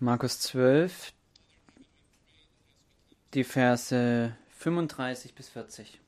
Markus 0.00 0.38
12, 0.38 1.12
die 3.34 3.42
Verse 3.42 4.32
35 4.58 5.34
bis 5.34 5.48
40. 5.48 5.98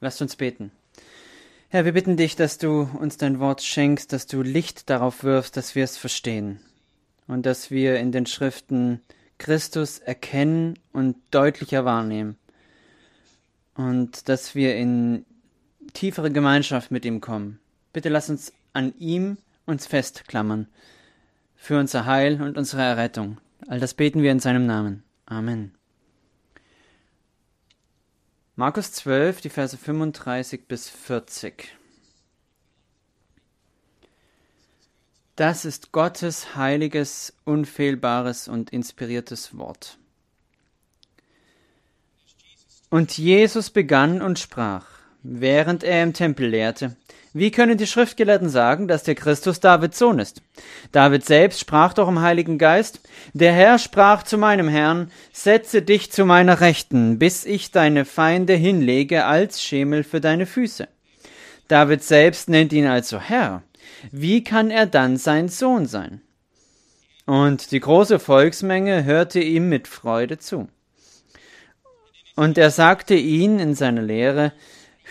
Lasst 0.00 0.22
uns 0.22 0.36
beten. 0.36 0.70
Herr, 1.70 1.84
wir 1.84 1.92
bitten 1.92 2.16
dich, 2.16 2.36
dass 2.36 2.58
du 2.58 2.82
uns 3.00 3.16
dein 3.16 3.40
Wort 3.40 3.62
schenkst, 3.62 4.12
dass 4.12 4.28
du 4.28 4.42
Licht 4.42 4.90
darauf 4.90 5.24
wirfst, 5.24 5.56
dass 5.56 5.74
wir 5.74 5.82
es 5.82 5.96
verstehen 5.96 6.60
und 7.26 7.46
dass 7.46 7.72
wir 7.72 7.98
in 7.98 8.12
den 8.12 8.26
Schriften 8.26 9.00
Christus 9.38 9.98
erkennen 9.98 10.78
und 10.92 11.16
deutlicher 11.32 11.84
wahrnehmen 11.84 12.38
und 13.74 14.28
dass 14.28 14.54
wir 14.54 14.76
in 14.76 15.26
tiefere 15.94 16.30
Gemeinschaft 16.30 16.92
mit 16.92 17.04
ihm 17.04 17.20
kommen. 17.20 17.58
Bitte 17.92 18.08
lass 18.08 18.30
uns 18.30 18.52
an 18.72 18.94
ihm 19.00 19.38
uns 19.66 19.88
festklammern 19.88 20.68
für 21.62 21.78
unser 21.78 22.06
Heil 22.06 22.42
und 22.42 22.58
unsere 22.58 22.82
Errettung. 22.82 23.38
All 23.68 23.78
das 23.78 23.94
beten 23.94 24.20
wir 24.20 24.32
in 24.32 24.40
seinem 24.40 24.66
Namen. 24.66 25.04
Amen. 25.26 25.72
Markus 28.56 28.90
12, 28.90 29.42
die 29.42 29.48
Verse 29.48 29.78
35 29.78 30.66
bis 30.66 30.88
40. 30.88 31.72
Das 35.36 35.64
ist 35.64 35.92
Gottes 35.92 36.56
heiliges, 36.56 37.32
unfehlbares 37.44 38.48
und 38.48 38.70
inspiriertes 38.70 39.56
Wort. 39.56 39.98
Und 42.90 43.16
Jesus 43.16 43.70
begann 43.70 44.20
und 44.20 44.40
sprach, 44.40 44.88
während 45.22 45.84
er 45.84 46.02
im 46.02 46.12
Tempel 46.12 46.48
lehrte, 46.48 46.96
wie 47.34 47.50
können 47.50 47.78
die 47.78 47.86
Schriftgelehrten 47.86 48.48
sagen, 48.48 48.88
dass 48.88 49.04
der 49.04 49.14
Christus 49.14 49.60
Davids 49.60 49.98
Sohn 49.98 50.18
ist? 50.18 50.42
David 50.92 51.24
selbst 51.24 51.60
sprach 51.60 51.94
doch 51.94 52.08
im 52.08 52.20
Heiligen 52.20 52.58
Geist, 52.58 53.00
der 53.32 53.52
Herr 53.52 53.78
sprach 53.78 54.22
zu 54.22 54.36
meinem 54.36 54.68
Herrn, 54.68 55.10
setze 55.32 55.80
dich 55.80 56.12
zu 56.12 56.26
meiner 56.26 56.60
Rechten, 56.60 57.18
bis 57.18 57.46
ich 57.46 57.70
deine 57.70 58.04
Feinde 58.04 58.54
hinlege 58.54 59.24
als 59.24 59.62
Schemel 59.62 60.04
für 60.04 60.20
deine 60.20 60.44
Füße. 60.44 60.88
David 61.68 62.02
selbst 62.02 62.50
nennt 62.50 62.72
ihn 62.72 62.86
also 62.86 63.18
Herr. 63.18 63.62
Wie 64.10 64.44
kann 64.44 64.70
er 64.70 64.86
dann 64.86 65.16
sein 65.16 65.48
Sohn 65.48 65.86
sein? 65.86 66.20
Und 67.24 67.70
die 67.70 67.80
große 67.80 68.18
Volksmenge 68.18 69.04
hörte 69.04 69.40
ihm 69.40 69.68
mit 69.68 69.88
Freude 69.88 70.38
zu. 70.38 70.68
Und 72.34 72.58
er 72.58 72.70
sagte 72.70 73.14
ihn 73.14 73.58
in 73.58 73.74
seiner 73.74 74.02
Lehre, 74.02 74.52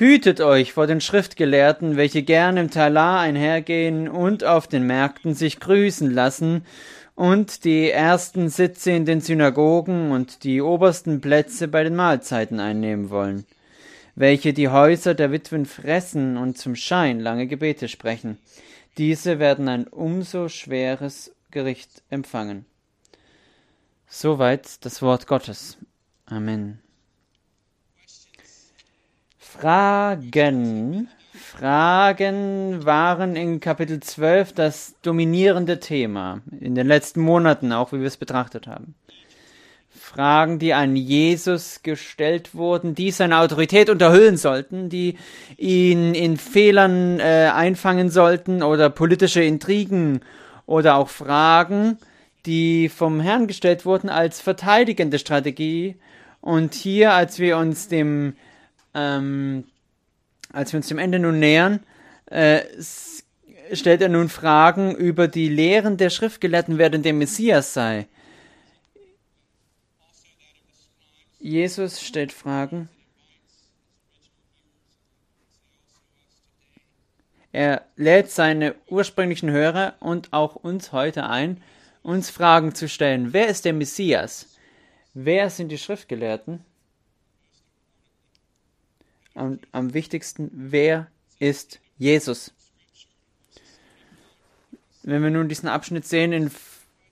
Hütet 0.01 0.41
euch 0.41 0.73
vor 0.73 0.87
den 0.87 0.99
Schriftgelehrten, 0.99 1.95
welche 1.95 2.23
gern 2.23 2.57
im 2.57 2.71
Talar 2.71 3.19
einhergehen 3.19 4.09
und 4.09 4.43
auf 4.43 4.65
den 4.65 4.87
Märkten 4.87 5.35
sich 5.35 5.59
grüßen 5.59 6.09
lassen 6.09 6.65
und 7.13 7.65
die 7.65 7.91
ersten 7.91 8.49
Sitze 8.49 8.93
in 8.93 9.05
den 9.05 9.21
Synagogen 9.21 10.09
und 10.11 10.43
die 10.43 10.59
obersten 10.59 11.21
Plätze 11.21 11.67
bei 11.67 11.83
den 11.83 11.95
Mahlzeiten 11.95 12.59
einnehmen 12.59 13.11
wollen, 13.11 13.45
welche 14.15 14.53
die 14.53 14.69
Häuser 14.69 15.13
der 15.13 15.31
Witwen 15.31 15.67
fressen 15.67 16.35
und 16.35 16.57
zum 16.57 16.75
Schein 16.75 17.19
lange 17.19 17.45
Gebete 17.45 17.87
sprechen. 17.87 18.39
Diese 18.97 19.37
werden 19.37 19.67
ein 19.67 19.85
umso 19.85 20.49
schweres 20.49 21.31
Gericht 21.51 22.01
empfangen. 22.09 22.65
Soweit 24.07 24.83
das 24.83 25.03
Wort 25.03 25.27
Gottes. 25.27 25.77
Amen. 26.25 26.80
Fragen. 29.59 31.09
Fragen 31.33 32.85
waren 32.85 33.35
in 33.35 33.59
Kapitel 33.59 33.99
12 33.99 34.53
das 34.53 34.95
dominierende 35.01 35.79
Thema. 35.79 36.41
In 36.59 36.73
den 36.73 36.87
letzten 36.87 37.21
Monaten 37.21 37.73
auch, 37.73 37.91
wie 37.91 37.99
wir 37.99 38.07
es 38.07 38.17
betrachtet 38.17 38.67
haben. 38.67 38.95
Fragen, 39.89 40.57
die 40.57 40.73
an 40.73 40.95
Jesus 40.95 41.83
gestellt 41.83 42.55
wurden, 42.55 42.95
die 42.95 43.11
seine 43.11 43.39
Autorität 43.39 43.89
unterhüllen 43.89 44.37
sollten, 44.37 44.89
die 44.89 45.17
ihn 45.57 46.15
in 46.15 46.37
Fehlern 46.37 47.19
äh, 47.19 47.51
einfangen 47.53 48.09
sollten 48.09 48.63
oder 48.63 48.89
politische 48.89 49.43
Intrigen 49.43 50.21
oder 50.65 50.95
auch 50.95 51.09
Fragen, 51.09 51.97
die 52.45 52.89
vom 52.89 53.19
Herrn 53.19 53.47
gestellt 53.47 53.85
wurden 53.85 54.09
als 54.09 54.39
verteidigende 54.39 55.19
Strategie. 55.19 55.97
Und 56.39 56.73
hier, 56.73 57.13
als 57.13 57.37
wir 57.37 57.57
uns 57.57 57.89
dem 57.89 58.33
ähm, 58.93 59.65
als 60.51 60.73
wir 60.73 60.77
uns 60.77 60.87
dem 60.87 60.97
Ende 60.97 61.19
nun 61.19 61.39
nähern, 61.39 61.81
äh, 62.25 62.61
stellt 63.73 64.01
er 64.01 64.09
nun 64.09 64.29
Fragen 64.29 64.95
über 64.95 65.27
die 65.27 65.49
Lehren 65.49 65.97
der 65.97 66.09
Schriftgelehrten, 66.09 66.77
wer 66.77 66.89
denn 66.89 67.03
der 67.03 67.13
Messias 67.13 67.73
sei. 67.73 68.07
Jesus 71.39 72.01
stellt 72.01 72.31
Fragen. 72.31 72.89
Er 77.51 77.85
lädt 77.97 78.31
seine 78.31 78.75
ursprünglichen 78.87 79.49
Hörer 79.49 79.95
und 79.99 80.31
auch 80.31 80.55
uns 80.55 80.91
heute 80.91 81.27
ein, 81.27 81.61
uns 82.01 82.29
Fragen 82.29 82.75
zu 82.75 82.87
stellen. 82.87 83.33
Wer 83.33 83.47
ist 83.47 83.65
der 83.65 83.73
Messias? 83.73 84.55
Wer 85.13 85.49
sind 85.49 85.69
die 85.69 85.77
Schriftgelehrten? 85.77 86.63
Und 89.33 89.67
am 89.71 89.93
wichtigsten, 89.93 90.49
wer 90.53 91.07
ist 91.39 91.79
Jesus? 91.97 92.53
Wenn 95.03 95.23
wir 95.23 95.29
nun 95.29 95.49
diesen 95.49 95.69
Abschnitt 95.69 96.05
sehen 96.05 96.31
in 96.31 96.51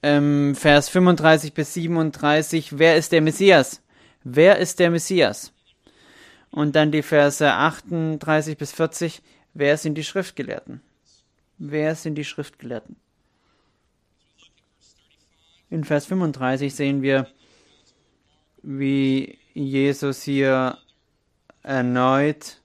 ähm, 0.03 0.55
Vers 0.55 0.89
35 0.89 1.53
bis 1.53 1.73
37, 1.73 2.77
wer 2.77 2.97
ist 2.97 3.11
der 3.11 3.21
Messias? 3.21 3.81
Wer 4.23 4.57
ist 4.57 4.79
der 4.79 4.91
Messias? 4.91 5.53
Und 6.51 6.75
dann 6.75 6.91
die 6.91 7.01
Verse 7.01 7.45
38 7.51 8.57
bis 8.57 8.71
40, 8.71 9.21
wer 9.53 9.77
sind 9.77 9.95
die 9.95 10.03
Schriftgelehrten? 10.03 10.81
Wer 11.57 11.95
sind 11.95 12.15
die 12.15 12.25
Schriftgelehrten? 12.25 12.95
In 15.69 15.83
Vers 15.83 16.05
35 16.07 16.73
sehen 16.73 17.01
wir, 17.01 17.27
wie 18.63 19.37
Jesus 19.53 20.23
hier 20.23 20.77
erneut. 21.69 22.57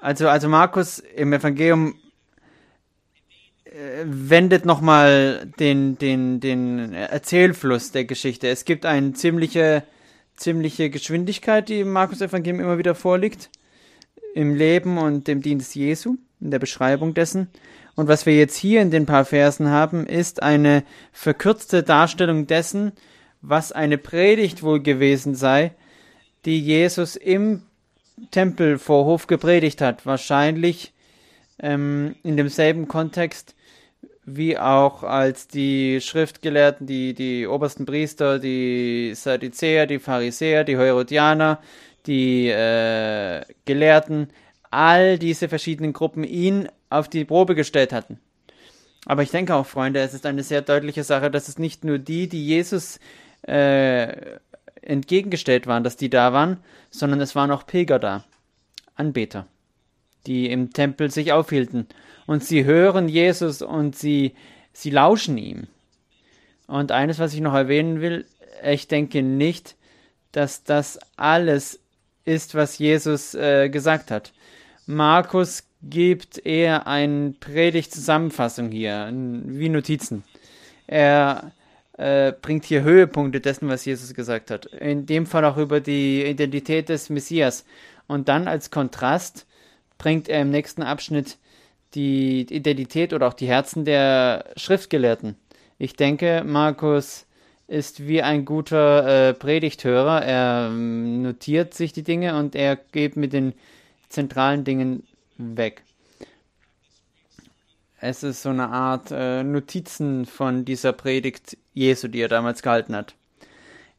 Also, 0.00 0.28
also 0.28 0.48
Markus 0.48 0.98
im 0.98 1.32
Evangelium 1.32 1.94
äh, 3.64 4.04
wendet 4.04 4.66
nochmal 4.66 5.50
den, 5.58 5.96
den, 5.98 6.40
den 6.40 6.92
Erzählfluss 6.92 7.92
der 7.92 8.04
Geschichte. 8.04 8.48
Es 8.48 8.64
gibt 8.64 8.84
eine 8.86 9.12
ziemliche, 9.12 9.84
ziemliche 10.36 10.90
Geschwindigkeit, 10.90 11.68
die 11.68 11.80
im 11.80 11.92
Markus 11.92 12.20
Evangelium 12.20 12.60
immer 12.60 12.76
wieder 12.76 12.94
vorliegt. 12.94 13.50
Im 14.34 14.56
Leben 14.56 14.98
und 14.98 15.28
dem 15.28 15.40
Dienst 15.40 15.76
Jesu, 15.76 16.16
in 16.40 16.50
der 16.50 16.58
Beschreibung 16.58 17.14
dessen. 17.14 17.48
Und 17.94 18.08
was 18.08 18.26
wir 18.26 18.36
jetzt 18.36 18.56
hier 18.56 18.82
in 18.82 18.90
den 18.90 19.06
paar 19.06 19.24
Versen 19.24 19.68
haben, 19.70 20.08
ist 20.08 20.42
eine 20.42 20.82
verkürzte 21.12 21.84
Darstellung 21.84 22.48
dessen, 22.48 22.92
was 23.42 23.70
eine 23.70 23.96
Predigt 23.96 24.64
wohl 24.64 24.82
gewesen 24.82 25.36
sei, 25.36 25.72
die 26.44 26.60
Jesus 26.60 27.14
im 27.14 27.62
Tempelvorhof 28.30 29.26
gepredigt 29.26 29.80
hat. 29.80 30.06
Wahrscheinlich 30.06 30.92
ähm, 31.58 32.16
in 32.22 32.36
demselben 32.36 32.88
Kontext 32.88 33.54
wie 34.26 34.58
auch 34.58 35.02
als 35.02 35.48
die 35.48 36.00
Schriftgelehrten, 36.00 36.86
die, 36.86 37.14
die 37.14 37.46
obersten 37.46 37.84
Priester, 37.84 38.38
die 38.38 39.12
Sadduzäer, 39.14 39.86
die 39.86 39.98
Pharisäer, 39.98 40.64
die 40.64 40.78
Herodianer, 40.78 41.60
die 42.06 42.48
äh, 42.48 43.42
Gelehrten, 43.66 44.28
all 44.70 45.18
diese 45.18 45.48
verschiedenen 45.48 45.92
Gruppen 45.92 46.24
ihn 46.24 46.68
auf 46.90 47.08
die 47.08 47.24
Probe 47.24 47.54
gestellt 47.54 47.92
hatten. 47.92 48.18
Aber 49.06 49.22
ich 49.22 49.30
denke 49.30 49.54
auch, 49.54 49.66
Freunde, 49.66 50.00
es 50.00 50.14
ist 50.14 50.24
eine 50.24 50.42
sehr 50.42 50.62
deutliche 50.62 51.04
Sache, 51.04 51.30
dass 51.30 51.48
es 51.48 51.58
nicht 51.58 51.84
nur 51.84 51.98
die, 51.98 52.28
die 52.28 52.46
Jesus 52.46 52.98
äh, 53.42 54.38
entgegengestellt 54.84 55.66
waren, 55.66 55.84
dass 55.84 55.96
die 55.96 56.10
da 56.10 56.32
waren, 56.32 56.58
sondern 56.90 57.20
es 57.20 57.34
waren 57.34 57.50
auch 57.50 57.66
Pilger 57.66 57.98
da, 57.98 58.24
Anbeter, 58.94 59.46
die 60.26 60.50
im 60.50 60.72
Tempel 60.72 61.10
sich 61.10 61.32
aufhielten. 61.32 61.86
Und 62.26 62.44
sie 62.44 62.64
hören 62.64 63.08
Jesus 63.08 63.62
und 63.62 63.96
sie, 63.96 64.34
sie 64.72 64.90
lauschen 64.90 65.36
ihm. 65.38 65.66
Und 66.66 66.92
eines, 66.92 67.18
was 67.18 67.34
ich 67.34 67.40
noch 67.40 67.54
erwähnen 67.54 68.00
will, 68.00 68.24
ich 68.62 68.88
denke 68.88 69.22
nicht, 69.22 69.76
dass 70.32 70.64
das 70.64 70.98
alles 71.16 71.80
ist, 72.24 72.54
was 72.54 72.78
Jesus 72.78 73.34
äh, 73.34 73.68
gesagt 73.68 74.10
hat. 74.10 74.32
Markus 74.86 75.64
gibt 75.82 76.44
eher 76.44 76.86
eine 76.86 77.34
Predigtzusammenfassung 77.38 78.70
hier, 78.70 79.10
wie 79.12 79.68
Notizen. 79.68 80.24
Er 80.86 81.52
äh, 81.96 82.32
bringt 82.32 82.64
hier 82.64 82.82
Höhepunkte 82.82 83.40
dessen, 83.40 83.68
was 83.68 83.84
Jesus 83.84 84.14
gesagt 84.14 84.50
hat. 84.50 84.66
In 84.66 85.06
dem 85.06 85.26
Fall 85.26 85.44
auch 85.44 85.56
über 85.56 85.80
die 85.80 86.24
Identität 86.24 86.88
des 86.88 87.10
Messias. 87.10 87.64
Und 88.06 88.28
dann 88.28 88.48
als 88.48 88.70
Kontrast 88.70 89.46
bringt 89.98 90.28
er 90.28 90.42
im 90.42 90.50
nächsten 90.50 90.82
Abschnitt 90.82 91.38
die 91.94 92.40
Identität 92.42 93.12
oder 93.12 93.28
auch 93.28 93.34
die 93.34 93.46
Herzen 93.46 93.84
der 93.84 94.46
Schriftgelehrten 94.56 95.36
Ich 95.78 95.94
denke, 95.94 96.42
Markus 96.44 97.26
ist 97.66 98.06
wie 98.06 98.22
ein 98.22 98.44
guter 98.44 99.28
äh, 99.28 99.34
Predigthörer. 99.34 100.22
Er 100.22 100.68
ähm, 100.70 101.22
notiert 101.22 101.74
sich 101.74 101.92
die 101.92 102.02
Dinge 102.02 102.36
und 102.36 102.54
er 102.54 102.76
geht 102.76 103.16
mit 103.16 103.32
den 103.32 103.54
zentralen 104.08 104.64
Dingen 104.64 105.06
weg. 105.38 105.82
Es 108.00 108.22
ist 108.22 108.42
so 108.42 108.50
eine 108.50 108.68
Art 108.68 109.10
äh, 109.10 109.42
Notizen 109.42 110.26
von 110.26 110.64
dieser 110.64 110.92
Predigt 110.92 111.56
Jesu, 111.72 112.08
die 112.08 112.20
er 112.20 112.28
damals 112.28 112.62
gehalten 112.62 112.94
hat. 112.94 113.14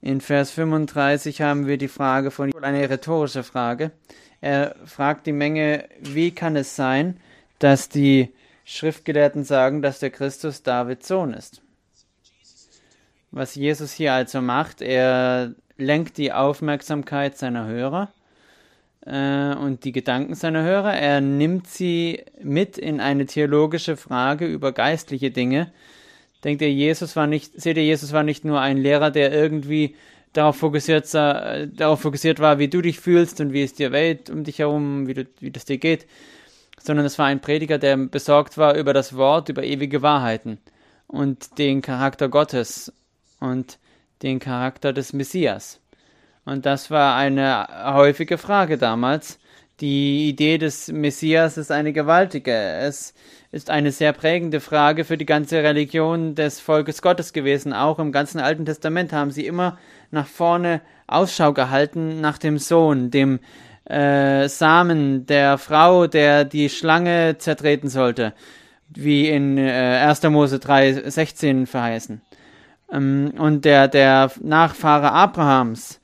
In 0.01 0.21
Vers 0.21 0.51
35 0.51 1.41
haben 1.41 1.65
wir 1.65 1.77
die 1.77 1.87
Frage 1.87 2.29
von 2.29 2.53
eine 2.61 2.89
rhetorische 2.89 3.43
Frage. 3.43 3.91
Er 4.41 4.75
fragt 4.85 5.25
die 5.25 5.31
Menge, 5.31 5.89
wie 5.99 6.31
kann 6.31 6.55
es 6.55 6.75
sein, 6.75 7.19
dass 7.59 7.89
die 7.89 8.31
Schriftgelehrten 8.65 9.43
sagen, 9.43 9.81
dass 9.81 9.99
der 9.99 10.11
Christus 10.11 10.61
Davids 10.61 11.07
Sohn 11.07 11.33
ist? 11.33 11.61
Was 13.31 13.55
Jesus 13.55 13.91
hier 13.91 14.13
also 14.13 14.41
macht, 14.41 14.81
er 14.81 15.55
lenkt 15.77 16.17
die 16.17 16.31
Aufmerksamkeit 16.31 17.37
seiner 17.37 17.65
Hörer 17.65 18.11
und 19.05 19.79
die 19.83 19.91
Gedanken 19.91 20.33
seiner 20.33 20.63
Hörer. 20.63 20.93
Er 20.93 21.21
nimmt 21.21 21.67
sie 21.67 22.23
mit 22.41 22.77
in 22.77 22.99
eine 22.99 23.27
theologische 23.27 23.97
Frage 23.97 24.47
über 24.47 24.71
geistliche 24.71 25.29
Dinge. 25.29 25.71
Denkt 26.43 26.61
ihr, 26.61 26.71
Jesus 26.71 27.15
war 27.15 27.27
nicht, 27.27 27.59
seht 27.59 27.77
ihr, 27.77 27.83
Jesus 27.83 28.13
war 28.13 28.23
nicht 28.23 28.45
nur 28.45 28.61
ein 28.61 28.77
Lehrer, 28.77 29.11
der 29.11 29.31
irgendwie 29.31 29.95
darauf 30.33 30.57
fokussiert, 30.57 31.13
äh, 31.13 31.67
darauf 31.67 32.01
fokussiert 32.01 32.39
war, 32.39 32.59
wie 32.59 32.67
du 32.67 32.81
dich 32.81 32.99
fühlst 32.99 33.39
und 33.41 33.53
wie 33.53 33.63
es 33.63 33.73
dir 33.73 33.91
weht 33.91 34.29
um 34.29 34.43
dich 34.43 34.59
herum, 34.59 35.07
wie, 35.07 35.13
du, 35.13 35.25
wie 35.39 35.51
das 35.51 35.65
dir 35.65 35.77
geht, 35.77 36.07
sondern 36.81 37.05
es 37.05 37.17
war 37.17 37.27
ein 37.27 37.41
Prediger, 37.41 37.77
der 37.77 37.97
besorgt 37.97 38.57
war 38.57 38.75
über 38.75 38.93
das 38.93 39.15
Wort, 39.15 39.49
über 39.49 39.63
ewige 39.63 40.01
Wahrheiten 40.01 40.59
und 41.07 41.57
den 41.57 41.81
Charakter 41.81 42.29
Gottes 42.29 42.91
und 43.39 43.77
den 44.21 44.39
Charakter 44.39 44.93
des 44.93 45.13
Messias. 45.13 45.79
Und 46.45 46.65
das 46.65 46.91
war 46.91 47.15
eine 47.15 47.67
häufige 47.95 48.37
Frage 48.37 48.77
damals. 48.77 49.39
Die 49.81 50.29
Idee 50.29 50.57
des 50.57 50.89
Messias 50.89 51.57
ist 51.57 51.71
eine 51.71 51.91
gewaltige. 51.91 52.53
Es 52.53 53.13
ist 53.51 53.69
eine 53.69 53.91
sehr 53.91 54.13
prägende 54.13 54.61
Frage 54.61 55.03
für 55.03 55.17
die 55.17 55.25
ganze 55.25 55.63
Religion 55.63 56.35
des 56.35 56.59
Volkes 56.59 57.01
Gottes 57.01 57.33
gewesen. 57.33 57.73
Auch 57.73 57.99
im 57.99 58.11
ganzen 58.11 58.39
Alten 58.39 58.65
Testament 58.65 59.11
haben 59.11 59.31
sie 59.31 59.45
immer 59.45 59.77
nach 60.11 60.27
vorne 60.27 60.81
Ausschau 61.07 61.51
gehalten 61.51 62.21
nach 62.21 62.37
dem 62.37 62.57
Sohn, 62.57 63.11
dem 63.11 63.39
äh, 63.85 64.47
Samen 64.47 65.25
der 65.25 65.57
Frau, 65.57 66.07
der 66.07 66.45
die 66.45 66.69
Schlange 66.69 67.37
zertreten 67.37 67.89
sollte, 67.89 68.33
wie 68.89 69.27
in 69.29 69.57
äh, 69.57 70.05
1. 70.07 70.23
Mose 70.23 70.59
3, 70.59 71.09
16 71.09 71.67
verheißen. 71.67 72.21
Ähm, 72.91 73.33
und 73.37 73.65
der, 73.65 73.87
der 73.87 74.31
Nachfahre 74.41 75.11
Abrahams, 75.11 75.99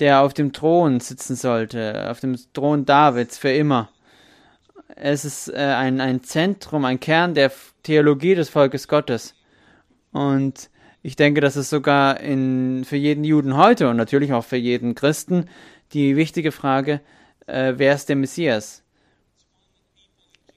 der 0.00 0.22
auf 0.22 0.34
dem 0.34 0.52
Thron 0.52 1.00
sitzen 1.00 1.36
sollte, 1.36 2.10
auf 2.10 2.20
dem 2.20 2.36
Thron 2.52 2.84
Davids 2.84 3.38
für 3.38 3.50
immer. 3.50 3.90
Es 4.94 5.24
ist 5.24 5.48
äh, 5.48 5.56
ein, 5.56 6.00
ein 6.00 6.22
Zentrum, 6.22 6.84
ein 6.84 7.00
Kern 7.00 7.34
der 7.34 7.52
Theologie 7.82 8.34
des 8.34 8.48
Volkes 8.48 8.88
Gottes. 8.88 9.34
Und 10.12 10.70
ich 11.02 11.16
denke, 11.16 11.40
das 11.40 11.56
ist 11.56 11.70
sogar 11.70 12.20
in, 12.20 12.84
für 12.84 12.96
jeden 12.96 13.24
Juden 13.24 13.56
heute 13.56 13.88
und 13.88 13.96
natürlich 13.96 14.32
auch 14.32 14.44
für 14.44 14.56
jeden 14.56 14.94
Christen 14.94 15.48
die 15.92 16.16
wichtige 16.16 16.52
Frage, 16.52 17.00
äh, 17.46 17.74
wer 17.76 17.94
ist 17.94 18.08
der 18.08 18.16
Messias? 18.16 18.82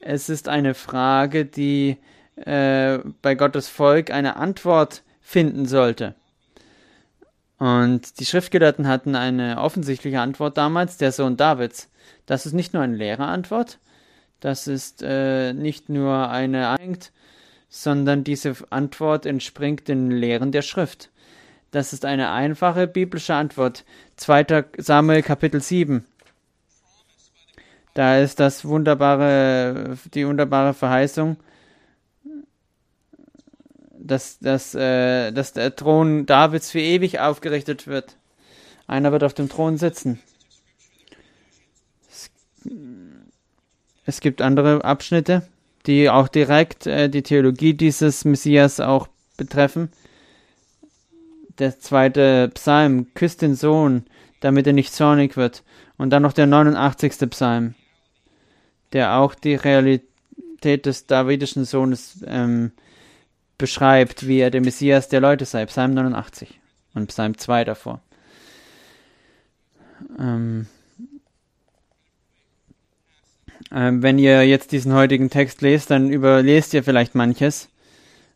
Es 0.00 0.28
ist 0.28 0.48
eine 0.48 0.74
Frage, 0.74 1.44
die 1.44 1.98
äh, 2.36 2.98
bei 3.22 3.34
Gottes 3.34 3.68
Volk 3.68 4.10
eine 4.10 4.36
Antwort 4.36 5.02
finden 5.20 5.66
sollte. 5.66 6.14
Und 7.60 8.18
die 8.18 8.24
Schriftgelehrten 8.24 8.88
hatten 8.88 9.14
eine 9.14 9.58
offensichtliche 9.58 10.18
Antwort 10.18 10.56
damals, 10.56 10.96
der 10.96 11.12
Sohn 11.12 11.36
Davids. 11.36 11.90
Das 12.24 12.46
ist 12.46 12.54
nicht 12.54 12.72
nur 12.72 12.82
eine 12.82 12.96
leere 12.96 13.26
Antwort, 13.26 13.78
das 14.40 14.66
ist 14.66 15.02
äh, 15.02 15.52
nicht 15.52 15.90
nur 15.90 16.30
eine 16.30 16.74
sondern 17.68 18.24
diese 18.24 18.56
Antwort 18.70 19.26
entspringt 19.26 19.88
den 19.88 20.10
Lehren 20.10 20.52
der 20.52 20.62
Schrift. 20.62 21.10
Das 21.70 21.92
ist 21.92 22.06
eine 22.06 22.30
einfache 22.30 22.86
biblische 22.86 23.34
Antwort. 23.34 23.84
2. 24.16 24.64
Samuel 24.78 25.22
Kapitel 25.22 25.60
7. 25.60 26.06
Da 27.92 28.18
ist 28.18 28.40
das 28.40 28.64
wunderbare, 28.64 29.98
die 30.14 30.26
wunderbare 30.26 30.72
Verheißung, 30.72 31.36
dass, 34.10 34.38
dass, 34.40 34.74
äh, 34.74 35.30
dass 35.30 35.52
der 35.52 35.76
Thron 35.76 36.26
Davids 36.26 36.70
für 36.70 36.80
ewig 36.80 37.20
aufgerichtet 37.20 37.86
wird. 37.86 38.16
Einer 38.86 39.12
wird 39.12 39.22
auf 39.22 39.34
dem 39.34 39.48
Thron 39.48 39.76
sitzen. 39.76 40.18
Es, 42.10 42.30
es 44.06 44.20
gibt 44.20 44.42
andere 44.42 44.84
Abschnitte, 44.84 45.46
die 45.86 46.10
auch 46.10 46.26
direkt 46.26 46.86
äh, 46.86 47.08
die 47.08 47.22
Theologie 47.22 47.74
dieses 47.74 48.24
Messias 48.24 48.80
auch 48.80 49.06
betreffen. 49.36 49.90
Der 51.60 51.78
zweite 51.78 52.50
Psalm, 52.54 53.14
küsst 53.14 53.42
den 53.42 53.54
Sohn, 53.54 54.04
damit 54.40 54.66
er 54.66 54.72
nicht 54.72 54.92
zornig 54.92 55.36
wird. 55.36 55.62
Und 55.98 56.10
dann 56.10 56.22
noch 56.22 56.32
der 56.32 56.46
89. 56.46 57.30
Psalm, 57.30 57.74
der 58.92 59.16
auch 59.16 59.34
die 59.34 59.54
Realität 59.54 60.86
des 60.86 61.06
davidischen 61.06 61.64
Sohnes 61.64 62.24
ähm, 62.26 62.72
beschreibt, 63.60 64.26
wie 64.26 64.40
er 64.40 64.50
der 64.50 64.60
Messias 64.60 65.08
der 65.08 65.20
Leute 65.20 65.44
sei. 65.44 65.64
Psalm 65.66 65.94
89 65.94 66.58
und 66.94 67.06
Psalm 67.06 67.38
2 67.38 67.64
davor. 67.64 68.00
Ähm, 70.18 70.66
ähm, 73.72 74.02
wenn 74.02 74.18
ihr 74.18 74.44
jetzt 74.46 74.72
diesen 74.72 74.94
heutigen 74.94 75.30
Text 75.30 75.62
lest, 75.62 75.90
dann 75.90 76.10
überlest 76.10 76.74
ihr 76.74 76.82
vielleicht 76.82 77.14
manches. 77.14 77.68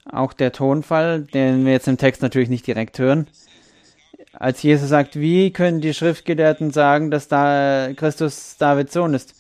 Auch 0.05 0.33
der 0.33 0.53
Tonfall, 0.53 1.23
den 1.23 1.65
wir 1.65 1.73
jetzt 1.73 1.89
im 1.89 1.99
Text 1.99 2.23
natürlich 2.23 2.51
nicht 2.51 2.67
direkt 2.67 2.99
hören. 2.99 3.27
Als 4.35 4.63
Jesus 4.63 4.89
sagt, 4.89 5.19
wie 5.19 5.53
können 5.53 5.81
die 5.81 5.95
Schriftgelehrten 5.95 6.71
sagen, 6.71 7.11
dass 7.11 7.29
da 7.29 7.91
Christus 7.97 8.57
Davids 8.59 8.93
Sohn 8.93 9.15
ist? 9.15 9.35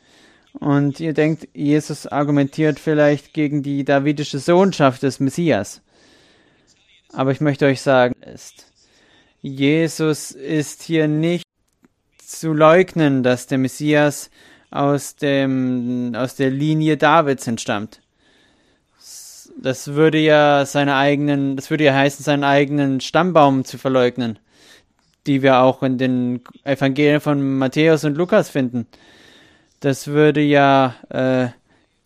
Und 0.61 1.01
ihr 1.01 1.12
denkt, 1.12 1.49
Jesus 1.53 2.06
argumentiert 2.06 2.79
vielleicht 2.79 3.35
gegen 3.35 3.62
die 3.62 3.85
davidische 3.85 4.39
Sohnschaft 4.39 5.03
des 5.03 5.21
Messias. 5.21 5.83
Aber 7.12 7.33
ich 7.33 7.41
möchte 7.41 7.67
euch 7.67 7.81
sagen, 7.81 8.14
ist, 8.23 8.67
Jesus 9.43 10.31
ist 10.31 10.83
hier 10.83 11.09
nicht 11.09 11.45
zu 12.19 12.52
leugnen, 12.52 13.23
dass 13.23 13.47
der 13.47 13.59
Messias 13.59 14.31
aus 14.71 15.17
dem, 15.17 16.14
aus 16.17 16.37
der 16.37 16.50
Linie 16.50 16.97
Davids 16.97 17.47
entstammt. 17.47 18.00
Das 19.61 19.88
würde 19.88 20.19
ja 20.19 20.64
seine 20.67 20.97
eigenen, 20.97 21.57
das 21.57 21.71
würde 21.71 21.85
ja 21.85 21.95
heißen, 21.95 22.25
seinen 22.25 22.45
eigenen 22.45 23.00
Stammbaum 23.00 23.64
zu 23.64 23.76
verleugnen, 23.76 24.38
die 25.26 25.43
wir 25.43 25.59
auch 25.59 25.83
in 25.83 25.99
den 25.99 26.43
Evangelien 26.64 27.21
von 27.21 27.59
Matthäus 27.59 28.05
und 28.05 28.17
Lukas 28.17 28.50
finden 28.50 28.87
das 29.81 30.09
würde 30.09 30.40
ja 30.40 30.95
äh, 31.09 31.49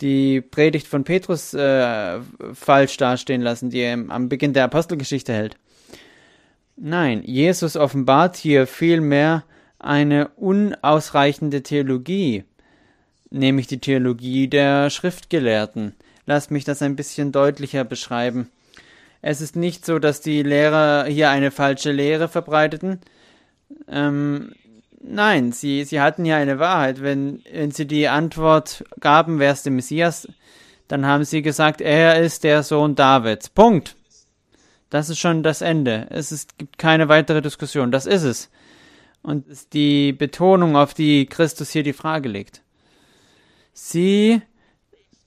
die 0.01 0.41
Predigt 0.41 0.87
von 0.87 1.05
Petrus 1.05 1.55
äh, 1.55 2.21
falsch 2.53 2.97
dastehen 2.97 3.43
lassen, 3.43 3.71
die 3.71 3.81
er 3.81 3.99
am 4.09 4.29
Beginn 4.29 4.53
der 4.53 4.65
Apostelgeschichte 4.65 5.33
hält. 5.33 5.57
Nein, 6.77 7.23
Jesus 7.25 7.77
offenbart 7.77 8.37
hier 8.37 8.67
vielmehr 8.67 9.45
eine 9.81 10.29
unausreichende 10.37 11.63
Theologie, 11.63 12.45
nämlich 13.31 13.67
die 13.67 13.81
Theologie 13.81 14.49
der 14.49 14.91
Schriftgelehrten. 14.91 15.95
Lasst 16.27 16.51
mich 16.51 16.65
das 16.65 16.83
ein 16.83 16.95
bisschen 16.95 17.33
deutlicher 17.33 17.85
beschreiben. 17.85 18.49
Es 19.23 19.41
ist 19.41 19.57
nicht 19.57 19.85
so, 19.85 19.99
dass 19.99 20.21
die 20.21 20.43
Lehrer 20.43 21.07
hier 21.07 21.31
eine 21.31 21.51
falsche 21.51 21.91
Lehre 21.91 22.29
verbreiteten. 22.29 23.01
Ähm, 23.89 24.53
Nein, 25.01 25.53
sie, 25.53 25.85
sie 25.85 26.01
hatten 26.01 26.25
ja 26.25 26.37
eine 26.37 26.59
Wahrheit. 26.59 27.03
Wenn, 27.03 27.43
wenn 27.53 27.71
sie 27.71 27.87
die 27.87 28.09
Antwort 28.09 28.85
gaben, 29.01 29.39
wer 29.39 29.53
ist 29.53 29.65
der 29.65 29.73
Messias, 29.73 30.29
dann 30.89 31.07
haben 31.07 31.25
sie 31.25 31.43
gesagt, 31.43 31.81
er 31.81 32.21
ist 32.21 32.45
der 32.45 32.63
Sohn 32.63 32.95
Davids. 32.95 33.49
Punkt. 33.49 33.95
Das 34.91 35.11
ist 35.11 35.19
schon 35.19 35.43
das 35.43 35.61
Ende. 35.61 36.07
Es 36.11 36.33
ist, 36.33 36.57
gibt 36.59 36.79
keine 36.79 37.09
weitere 37.09 37.43
Diskussion. 37.43 37.93
Das 37.93 38.07
ist 38.07 38.23
es. 38.23 38.51
Und 39.23 39.47
ist 39.49 39.75
die 39.75 40.13
Betonung, 40.13 40.77
auf 40.77 40.95
die 40.95 41.27
Christus 41.27 41.71
hier 41.71 41.83
die 41.83 41.93
Frage 41.93 42.29
legt. 42.29 42.63
Sie 43.73 44.41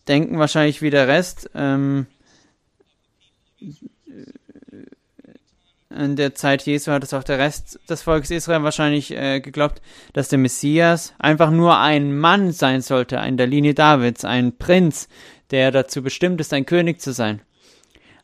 denken 0.08 0.40
wahrscheinlich 0.40 0.82
wie 0.82 0.90
der 0.90 1.08
Rest, 1.08 1.50
ähm, 1.54 2.08
in 5.98 6.16
der 6.16 6.36
Zeit 6.36 6.64
Jesu 6.64 6.92
hat 6.92 7.04
es 7.04 7.14
auch 7.14 7.24
der 7.24 7.40
Rest 7.40 7.80
des 7.90 8.02
Volkes 8.02 8.32
Israel 8.32 8.64
wahrscheinlich 8.64 9.16
äh, 9.16 9.40
geglaubt, 9.40 9.82
dass 10.14 10.30
der 10.30 10.40
Messias 10.40 11.14
einfach 11.20 11.52
nur 11.52 11.78
ein 11.78 12.18
Mann 12.18 12.52
sein 12.52 12.82
sollte, 12.82 13.18
in 13.18 13.38
der 13.38 13.48
Linie 13.48 13.74
Davids, 13.74 14.26
ein 14.26 14.58
Prinz, 14.58 15.08
der 15.52 15.72
dazu 15.72 16.02
bestimmt 16.02 16.40
ist, 16.42 16.54
ein 16.54 16.66
König 16.66 17.02
zu 17.02 17.12
sein. 17.12 17.42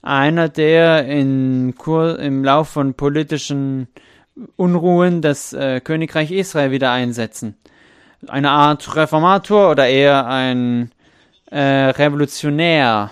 einer, 0.01 0.49
der 0.49 1.05
in 1.05 1.75
Kur 1.77 2.19
im 2.19 2.43
Lauf 2.43 2.69
von 2.69 2.93
politischen 2.93 3.87
Unruhen 4.55 5.21
das 5.21 5.53
äh, 5.53 5.81
Königreich 5.81 6.31
Israel 6.31 6.71
wieder 6.71 6.91
einsetzen. 6.91 7.57
Eine 8.27 8.51
Art 8.51 8.95
Reformator 8.95 9.71
oder 9.71 9.87
eher 9.87 10.27
ein 10.27 10.91
äh, 11.51 11.59
Revolutionär, 11.59 13.11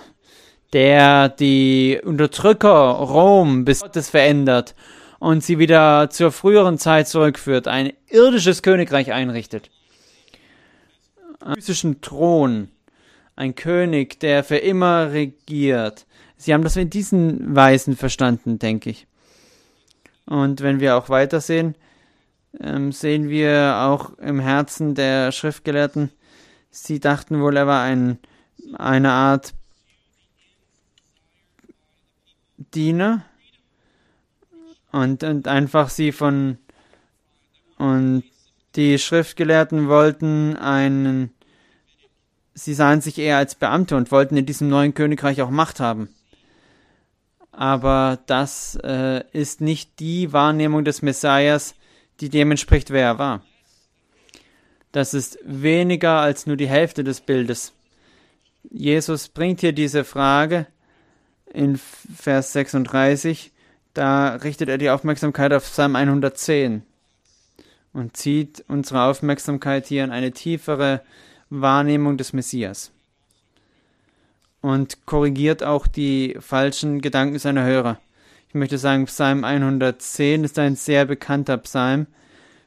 der 0.72 1.28
die 1.28 2.00
Unterdrücker 2.02 2.70
Rom 2.70 3.64
bis 3.64 3.80
Gottes 3.80 4.10
verändert 4.10 4.74
und 5.18 5.42
sie 5.42 5.58
wieder 5.58 6.10
zur 6.10 6.32
früheren 6.32 6.78
Zeit 6.78 7.08
zurückführt, 7.08 7.68
ein 7.68 7.92
irdisches 8.08 8.62
Königreich 8.62 9.12
einrichtet. 9.12 9.70
Einen 11.40 11.56
physischen 11.56 12.00
Thron, 12.00 12.68
ein 13.36 13.54
König, 13.54 14.20
der 14.20 14.44
für 14.44 14.56
immer 14.56 15.12
regiert. 15.12 16.06
Sie 16.36 16.52
haben 16.52 16.64
das 16.64 16.76
in 16.76 16.90
diesen 16.90 17.54
Weisen 17.54 17.96
verstanden, 17.96 18.58
denke 18.58 18.90
ich. 18.90 19.06
Und 20.26 20.60
wenn 20.60 20.80
wir 20.80 20.96
auch 20.96 21.08
weitersehen, 21.08 21.76
ähm, 22.60 22.92
sehen 22.92 23.28
wir 23.28 23.76
auch 23.80 24.18
im 24.18 24.40
Herzen 24.40 24.94
der 24.94 25.32
Schriftgelehrten, 25.32 26.10
sie 26.70 27.00
dachten 27.00 27.40
wohl, 27.40 27.56
er 27.56 27.66
war 27.66 27.82
ein, 27.82 28.18
eine 28.74 29.12
Art 29.12 29.54
Diener 32.76 33.24
und, 34.92 35.24
und 35.24 35.48
einfach 35.48 35.88
sie 35.88 36.12
von 36.12 36.58
und 37.78 38.22
die 38.76 38.98
Schriftgelehrten 38.98 39.88
wollten 39.88 40.56
einen 40.56 41.32
sie 42.54 42.74
sahen 42.74 43.00
sich 43.00 43.18
eher 43.18 43.38
als 43.38 43.54
Beamte 43.54 43.96
und 43.96 44.12
wollten 44.12 44.36
in 44.36 44.46
diesem 44.46 44.68
neuen 44.68 44.94
Königreich 44.94 45.42
auch 45.42 45.50
Macht 45.50 45.80
haben 45.80 46.08
aber 47.56 48.18
das 48.26 48.78
äh, 48.84 49.24
ist 49.32 49.62
nicht 49.62 49.98
die 49.98 50.32
Wahrnehmung 50.34 50.84
des 50.84 51.00
Messias, 51.00 51.74
die 52.20 52.28
dem 52.28 52.50
entspricht, 52.50 52.90
wer 52.90 53.04
er 53.04 53.18
war. 53.18 53.42
Das 54.92 55.14
ist 55.14 55.38
weniger 55.42 56.20
als 56.20 56.46
nur 56.46 56.56
die 56.56 56.68
Hälfte 56.68 57.02
des 57.02 57.22
Bildes. 57.22 57.72
Jesus 58.70 59.28
bringt 59.28 59.60
hier 59.60 59.72
diese 59.72 60.04
Frage 60.04 60.66
in 61.56 61.78
Vers 61.78 62.52
36, 62.52 63.50
da 63.94 64.34
richtet 64.34 64.68
er 64.68 64.76
die 64.76 64.90
Aufmerksamkeit 64.90 65.54
auf 65.54 65.64
Psalm 65.64 65.96
110 65.96 66.82
und 67.94 68.16
zieht 68.16 68.62
unsere 68.68 69.04
Aufmerksamkeit 69.04 69.86
hier 69.86 70.04
in 70.04 70.10
eine 70.10 70.32
tiefere 70.32 71.00
Wahrnehmung 71.48 72.18
des 72.18 72.34
Messias 72.34 72.92
und 74.60 75.06
korrigiert 75.06 75.62
auch 75.62 75.86
die 75.86 76.36
falschen 76.40 77.00
Gedanken 77.00 77.38
seiner 77.38 77.64
Hörer. 77.64 78.00
Ich 78.48 78.54
möchte 78.54 78.76
sagen, 78.76 79.06
Psalm 79.06 79.42
110 79.42 80.44
ist 80.44 80.58
ein 80.58 80.76
sehr 80.76 81.06
bekannter 81.06 81.56
Psalm, 81.56 82.06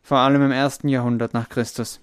vor 0.02 0.18
allem 0.18 0.42
im 0.42 0.52
ersten 0.52 0.88
Jahrhundert 0.88 1.36
nach 1.36 1.50
Christus. 1.50 2.00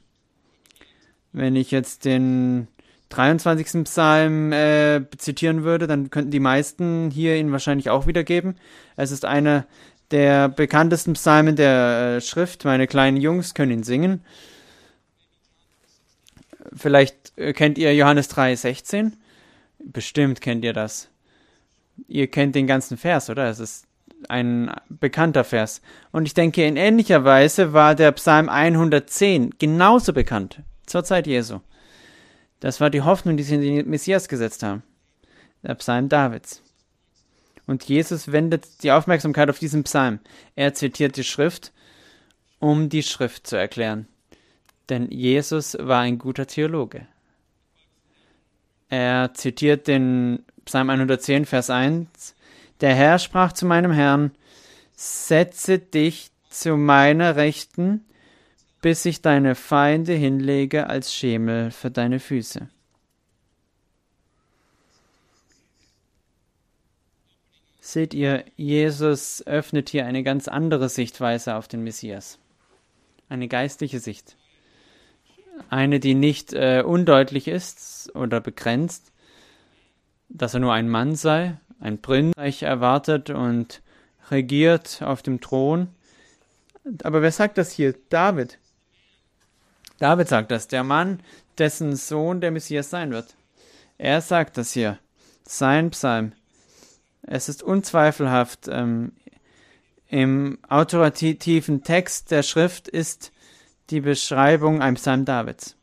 Wenn 1.33 1.57
ich 1.57 1.73
jetzt 1.73 2.05
den 2.05 2.69
23. 3.09 3.85
Psalm 3.85 4.53
äh, 4.53 5.03
zitieren 5.17 5.63
würde, 5.63 5.87
dann 5.87 6.11
könnten 6.11 6.31
die 6.31 6.41
meisten 6.41 7.11
hier 7.11 7.37
ihn 7.37 7.53
wahrscheinlich 7.53 7.91
auch 7.91 8.07
wiedergeben. 8.07 8.57
Es 8.97 9.11
ist 9.11 9.25
einer 9.25 9.67
der 10.11 10.49
bekanntesten 10.49 11.15
Psalmen 11.15 11.57
der 11.57 12.17
äh, 12.17 12.21
Schrift. 12.21 12.65
Meine 12.65 12.87
kleinen 12.87 13.17
Jungs 13.17 13.55
können 13.55 13.73
ihn 13.73 13.83
singen. 13.83 14.25
Vielleicht 16.75 17.33
äh, 17.37 17.53
kennt 17.53 17.79
ihr 17.79 17.95
Johannes 17.95 18.31
3,16. 18.31 19.13
Bestimmt 19.79 20.41
kennt 20.41 20.65
ihr 20.65 20.73
das. 20.73 21.09
Ihr 22.09 22.27
kennt 22.27 22.55
den 22.55 22.67
ganzen 22.67 22.97
Vers, 22.97 23.31
oder? 23.31 23.49
Es 23.49 23.61
ist 23.61 23.87
ein 24.29 24.71
bekannter 24.89 25.45
Vers. 25.45 25.81
Und 26.13 26.27
ich 26.27 26.35
denke, 26.35 26.65
in 26.65 26.77
ähnlicher 26.77 27.25
Weise 27.25 27.73
war 27.73 27.95
der 27.95 28.13
Psalm 28.13 28.49
110 28.49 29.55
genauso 29.59 30.13
bekannt 30.13 30.63
zur 30.87 31.05
Zeit 31.05 31.27
Jesu. 31.27 31.61
Das 32.61 32.81
war 32.81 32.91
die 32.91 33.03
Hoffnung, 33.03 33.37
die 33.37 33.43
sie 33.43 33.57
in 33.57 33.61
den 33.61 33.89
Messias 33.89 34.29
gesetzt 34.29 34.63
haben. 34.63 34.83
Der 35.63 35.75
Psalm 35.75 36.09
Davids. 36.09 36.63
Und 37.67 37.85
Jesus 37.85 38.31
wendet 38.31 38.83
die 38.83 38.93
Aufmerksamkeit 38.93 39.51
auf 39.51 39.59
diesen 39.59 39.85
Psalm. 39.85 40.21
Er 40.55 40.75
zitiert 40.75 41.17
die 41.17 41.25
Schrift, 41.25 41.73
um 42.61 42.89
die 42.89 43.03
Schrift 43.03 43.47
zu 43.47 43.57
erklären. 43.57 44.07
Denn 44.89 45.11
Jesus 45.11 45.77
war 45.81 46.01
ein 46.01 46.19
guter 46.19 46.47
Theologe. 46.47 47.07
Er 48.89 49.35
zitiert 49.35 49.89
den 49.89 50.45
Psalm 50.65 50.91
110, 50.91 51.45
Vers 51.45 51.71
1. 51.71 52.37
Der 52.81 52.95
Herr 52.95 53.19
sprach 53.19 53.53
zu 53.53 53.67
meinem 53.67 53.91
Herrn, 53.91 54.31
setze 54.95 55.79
dich 55.79 56.31
zu 56.49 56.77
meiner 56.77 57.37
Rechten, 57.37 58.05
bis 58.87 59.05
ich 59.05 59.21
deine 59.21 59.57
Feinde 59.57 60.13
hinlege 60.13 60.89
als 60.89 61.13
Schemel 61.13 61.73
für 61.73 61.91
deine 61.91 62.21
Füße. 62.21 62.69
Seht 67.81 68.15
ihr, 68.15 68.45
Jesus 68.55 69.45
öffnet 69.45 69.89
hier 69.89 70.07
eine 70.07 70.23
ganz 70.23 70.47
andere 70.47 70.89
Sichtweise 70.89 71.57
auf 71.57 71.67
den 71.67 71.83
Messias. 71.83 72.39
Eine 73.29 73.49
geistliche 73.49 73.99
Sicht. 73.99 74.37
Eine, 75.69 75.99
die 75.99 76.15
nicht 76.15 76.53
äh, 76.53 76.85
undeutlich 76.87 77.49
ist 77.49 78.15
oder 78.15 78.41
begrenzt, 78.41 79.11
dass 80.29 80.55
er 80.55 80.61
nur 80.61 80.75
ein 80.75 80.89
Mann 80.89 81.17
sei, 81.17 81.59
ein 81.81 82.01
Prinz 82.01 82.37
erwartet 82.37 83.31
und 83.31 83.83
regiert 84.31 85.03
auf 85.03 85.23
dem 85.23 85.41
Thron. 85.41 85.89
Aber 87.03 87.21
wer 87.21 87.33
sagt 87.33 87.59
das 87.59 87.73
hier? 87.73 87.97
David. 88.11 88.61
David 89.99 90.29
sagt 90.29 90.51
das, 90.51 90.69
der 90.69 90.85
Mann, 90.85 91.21
dessen 91.59 91.97
Sohn 91.97 92.41
der 92.41 92.51
Messias 92.51 92.91
sein 92.91 93.13
wird. 93.13 93.35
Er 93.99 94.21
sagt 94.21 94.59
das 94.59 94.73
hier. 94.73 94.99
Sein 95.45 95.91
Psalm. 95.91 96.33
Es 97.23 97.49
ist 97.49 97.63
unzweifelhaft. 97.63 98.69
Ähm, 98.69 99.13
Im 100.09 100.59
autorativen 100.69 101.83
Text 101.83 102.31
der 102.31 102.43
Schrift 102.43 102.89
ist 102.89 103.33
die 103.91 104.01
Beschreibung 104.01 104.83
einem 104.83 104.97
Psalm 104.97 105.25
Davids. 105.25 105.77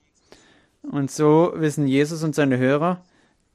Und 0.84 1.12
so 1.12 1.54
wissen 1.56 1.88
Jesus 1.88 2.24
und 2.24 2.36
seine 2.36 2.58
Hörer, 2.58 3.04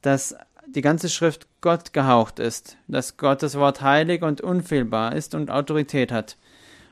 dass 0.03 0.35
die 0.67 0.81
ganze 0.81 1.09
Schrift 1.09 1.47
Gott 1.61 1.93
gehaucht 1.93 2.39
ist, 2.39 2.77
dass 2.89 3.17
Gottes 3.17 3.55
Wort 3.55 3.81
heilig 3.81 4.23
und 4.23 4.41
unfehlbar 4.41 5.15
ist 5.15 5.35
und 5.35 5.51
Autorität 5.51 6.13
hat. 6.13 6.37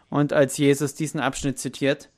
Und 0.09 0.33
als 0.33 0.57
Jesus 0.57 0.95
diesen 0.95 1.21
Abschnitt 1.21 1.59
zitiert, 1.59 2.11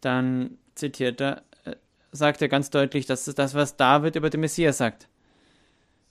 dann 0.00 0.58
zitiert 0.74 1.20
er, 1.20 1.42
äh, 1.64 1.76
sagt 2.12 2.42
er 2.42 2.48
ganz 2.48 2.70
deutlich, 2.70 3.06
das 3.06 3.28
ist 3.28 3.38
das, 3.38 3.54
was 3.54 3.76
David 3.76 4.16
über 4.16 4.30
den 4.30 4.40
Messias 4.40 4.78
sagt. 4.78 5.08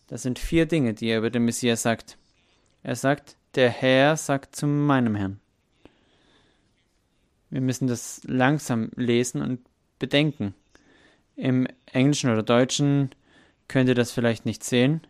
Das 0.07 0.23
sind 0.23 0.39
vier 0.39 0.65
Dinge, 0.65 0.93
die 0.93 1.07
er 1.07 1.19
über 1.19 1.29
den 1.29 1.45
Messias 1.45 1.83
sagt. 1.83 2.17
Er 2.83 2.95
sagt, 2.95 3.37
der 3.55 3.69
Herr 3.69 4.17
sagt 4.17 4.55
zu 4.55 4.67
meinem 4.67 5.15
Herrn. 5.15 5.39
Wir 7.49 7.61
müssen 7.61 7.87
das 7.87 8.21
langsam 8.23 8.91
lesen 8.95 9.41
und 9.41 9.59
bedenken. 9.99 10.53
Im 11.35 11.67
Englischen 11.85 12.31
oder 12.31 12.43
Deutschen 12.43 13.11
könnt 13.67 13.89
ihr 13.89 13.95
das 13.95 14.11
vielleicht 14.11 14.45
nicht 14.45 14.63
sehen. 14.63 15.01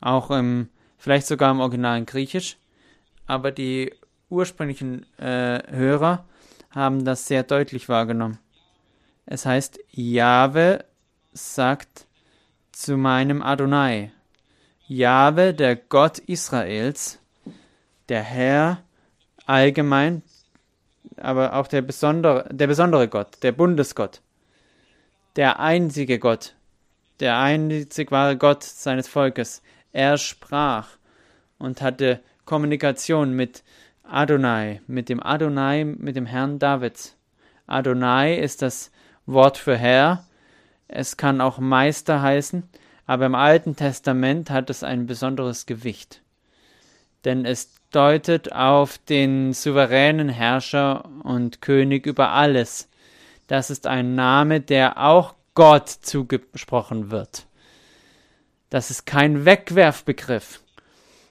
Auch 0.00 0.30
im, 0.30 0.68
vielleicht 0.98 1.26
sogar 1.26 1.50
im 1.50 1.60
originalen 1.60 2.06
Griechisch. 2.06 2.56
Aber 3.26 3.50
die 3.50 3.92
ursprünglichen 4.28 5.06
äh, 5.18 5.62
Hörer 5.70 6.24
haben 6.70 7.04
das 7.04 7.26
sehr 7.26 7.42
deutlich 7.42 7.88
wahrgenommen. 7.88 8.38
Es 9.30 9.46
heißt, 9.46 9.78
Jahwe 9.92 10.84
sagt 11.32 12.06
zu 12.72 12.96
meinem 12.96 13.42
Adonai. 13.42 14.10
Jahwe, 14.88 15.54
der 15.54 15.76
Gott 15.76 16.18
Israels, 16.18 17.20
der 18.08 18.24
Herr 18.24 18.82
allgemein 19.46 20.22
aber 21.16 21.54
auch 21.54 21.68
der 21.68 21.82
besondere, 21.82 22.48
der 22.50 22.66
besondere 22.66 23.06
Gott, 23.06 23.40
der 23.42 23.52
Bundesgott, 23.52 24.20
der 25.36 25.60
einzige 25.60 26.18
Gott, 26.18 26.56
der 27.20 27.38
einzig 27.38 28.10
wahre 28.10 28.36
Gott 28.36 28.64
seines 28.64 29.06
Volkes. 29.06 29.62
Er 29.92 30.18
sprach 30.18 30.88
und 31.56 31.82
hatte 31.82 32.18
Kommunikation 32.46 33.36
mit 33.36 33.62
Adonai, 34.02 34.80
mit 34.88 35.08
dem 35.08 35.22
Adonai, 35.22 35.84
mit 35.84 36.16
dem 36.16 36.26
Herrn 36.26 36.58
Davids. 36.58 37.16
Adonai 37.68 38.34
ist 38.34 38.62
das 38.62 38.90
Wort 39.32 39.58
für 39.58 39.76
Herr. 39.76 40.24
Es 40.88 41.16
kann 41.16 41.40
auch 41.40 41.58
Meister 41.58 42.22
heißen, 42.22 42.68
aber 43.06 43.26
im 43.26 43.34
Alten 43.34 43.76
Testament 43.76 44.50
hat 44.50 44.70
es 44.70 44.82
ein 44.82 45.06
besonderes 45.06 45.66
Gewicht. 45.66 46.22
Denn 47.24 47.44
es 47.44 47.74
deutet 47.90 48.52
auf 48.52 48.98
den 48.98 49.52
souveränen 49.52 50.28
Herrscher 50.28 51.08
und 51.22 51.60
König 51.60 52.06
über 52.06 52.30
alles. 52.30 52.88
Das 53.46 53.70
ist 53.70 53.86
ein 53.86 54.14
Name, 54.14 54.60
der 54.60 54.98
auch 54.98 55.34
Gott 55.54 55.88
zugesprochen 55.88 57.10
wird. 57.10 57.46
Das 58.70 58.90
ist 58.90 59.06
kein 59.06 59.44
Wegwerfbegriff. 59.44 60.60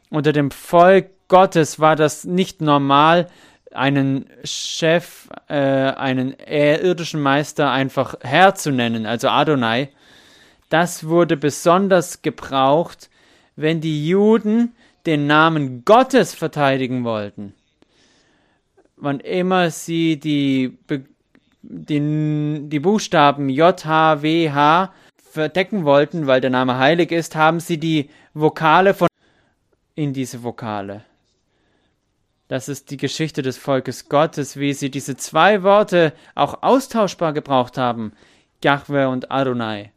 unter 0.09 0.33
dem 0.33 0.51
Volk 0.51 1.11
Gottes 1.29 1.79
war 1.79 1.95
das 1.95 2.25
nicht 2.25 2.59
normal, 2.59 3.29
einen 3.73 4.25
Chef, 4.43 5.29
äh, 5.47 5.53
einen 5.55 6.33
irdischen 6.33 7.21
Meister 7.21 7.71
einfach 7.71 8.15
Herr 8.21 8.55
zu 8.55 8.71
nennen, 8.71 9.05
also 9.05 9.29
Adonai. 9.29 9.89
Das 10.69 11.07
wurde 11.07 11.37
besonders 11.37 12.21
gebraucht, 12.21 13.09
wenn 13.55 13.81
die 13.81 14.07
Juden 14.07 14.73
den 15.05 15.27
Namen 15.27 15.83
Gottes 15.85 16.33
verteidigen 16.33 17.03
wollten. 17.03 17.53
Wann 18.95 19.19
immer 19.19 19.71
sie 19.71 20.19
die, 20.19 20.77
die, 21.61 22.67
die 22.69 22.79
Buchstaben 22.79 23.49
J, 23.49 23.85
H, 23.85 24.21
W, 24.21 24.51
H 24.51 24.93
verdecken 25.31 25.85
wollten, 25.85 26.27
weil 26.27 26.41
der 26.41 26.49
Name 26.49 26.77
heilig 26.77 27.11
ist, 27.11 27.35
haben 27.35 27.59
sie 27.59 27.77
die 27.77 28.09
Vokale 28.33 28.93
von 28.93 29.07
in 29.95 30.13
diese 30.13 30.43
Vokale. 30.43 31.03
Das 32.49 32.67
ist 32.67 32.89
die 32.89 32.97
Geschichte 32.97 33.43
des 33.43 33.59
Volkes 33.59 34.09
Gottes, 34.09 34.57
wie 34.57 34.73
sie 34.73 34.89
diese 34.89 35.15
zwei 35.15 35.61
Worte 35.61 36.13
auch 36.33 36.63
austauschbar 36.63 37.31
gebraucht 37.31 37.77
haben, 37.77 38.11
Jahwe 38.63 39.07
und 39.07 39.31
Adonai. 39.31 39.91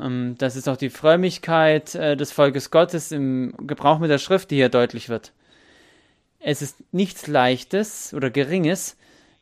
Ähm, 0.00 0.36
das 0.38 0.54
ist 0.54 0.68
auch 0.68 0.76
die 0.76 0.88
Frömmigkeit 0.88 1.96
äh, 1.96 2.16
des 2.16 2.30
Volkes 2.30 2.70
Gottes 2.70 3.10
im 3.10 3.54
Gebrauch 3.66 3.98
mit 3.98 4.08
der 4.08 4.18
Schrift, 4.18 4.52
die 4.52 4.54
hier 4.54 4.68
deutlich 4.68 5.08
wird. 5.08 5.32
Es 6.38 6.62
ist 6.62 6.76
nichts 6.92 7.26
Leichtes 7.26 8.14
oder 8.14 8.30
Geringes, 8.30 8.96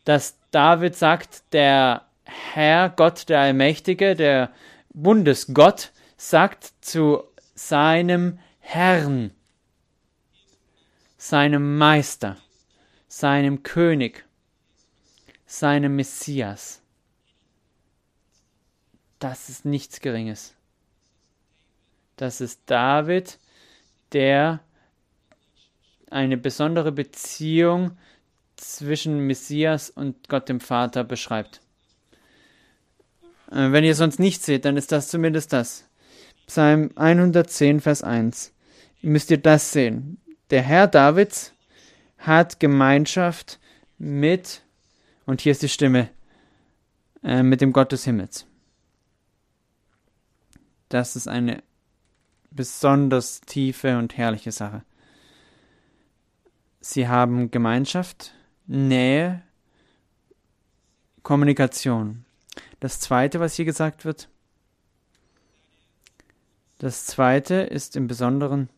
dass 0.07 0.39
David 0.53 0.97
sagt, 0.97 1.53
der 1.53 2.07
Herr, 2.25 2.89
Gott, 2.89 3.29
der 3.29 3.41
Allmächtige, 3.41 4.17
der 4.17 4.51
Bundesgott, 4.95 5.91
sagt 6.17 6.73
zu 6.81 7.25
seinem 7.55 8.39
Herrn, 8.61 9.33
seinem 11.21 11.77
Meister, 11.77 12.39
seinem 13.07 13.63
König, 13.63 14.25
seinem 15.45 15.95
Messias. 15.95 16.81
Das 19.19 19.51
ist 19.51 19.67
nichts 19.67 20.01
Geringes. 20.01 20.55
Das 22.17 22.41
ist 22.41 22.63
David, 22.65 23.39
der 24.13 24.61
eine 26.09 26.39
besondere 26.39 26.91
Beziehung 26.91 27.99
zwischen 28.57 29.27
Messias 29.27 29.91
und 29.91 30.27
Gott 30.31 30.49
dem 30.49 30.61
Vater 30.61 31.05
beschreibt. 31.05 31.61
Äh, 33.51 33.73
wenn 33.73 33.85
ihr 33.85 33.95
sonst 33.95 34.19
nichts 34.19 34.47
seht, 34.47 34.65
dann 34.65 34.79
ist 34.79 34.91
das 34.91 35.09
zumindest 35.09 35.53
das. 35.53 35.85
Psalm 36.47 36.93
110, 36.97 37.81
Vers 37.81 38.03
1. 38.03 38.55
Müsst 39.03 39.31
ihr 39.31 39.39
das 39.39 39.73
sehen 39.73 40.17
der 40.51 40.63
Herr 40.63 40.87
Davids 40.87 41.53
hat 42.19 42.61
Gemeinschaft 42.61 43.59
mit, 43.99 44.63
und 45.27 45.41
hier 45.41 45.53
ist 45.53 45.63
die 45.63 45.69
Stimme, 45.69 46.11
äh, 47.23 47.43
mit 47.43 47.61
dem 47.61 47.73
Gott 47.73 47.93
des 47.93 48.05
Himmels. 48.05 48.47
Das 50.89 51.17
ist 51.17 51.29
eine 51.29 51.63
besonders 52.51 53.41
tiefe 53.43 53.97
und 53.97 54.17
herrliche 54.17 54.53
Sache. 54.53 54.83
Sie 56.81 57.07
haben 57.07 57.51
Gemeinschaft, 57.51 58.35
Nähe, 58.67 59.43
Kommunikation. 61.23 62.25
Das 62.81 62.99
zweite, 62.99 63.39
was 63.39 63.55
hier 63.55 63.67
gesagt 63.67 64.05
wird, 64.05 64.29
das 66.79 67.05
zweite 67.05 67.57
ist 67.57 67.95
im 67.95 68.07
Besonderen 68.07 68.71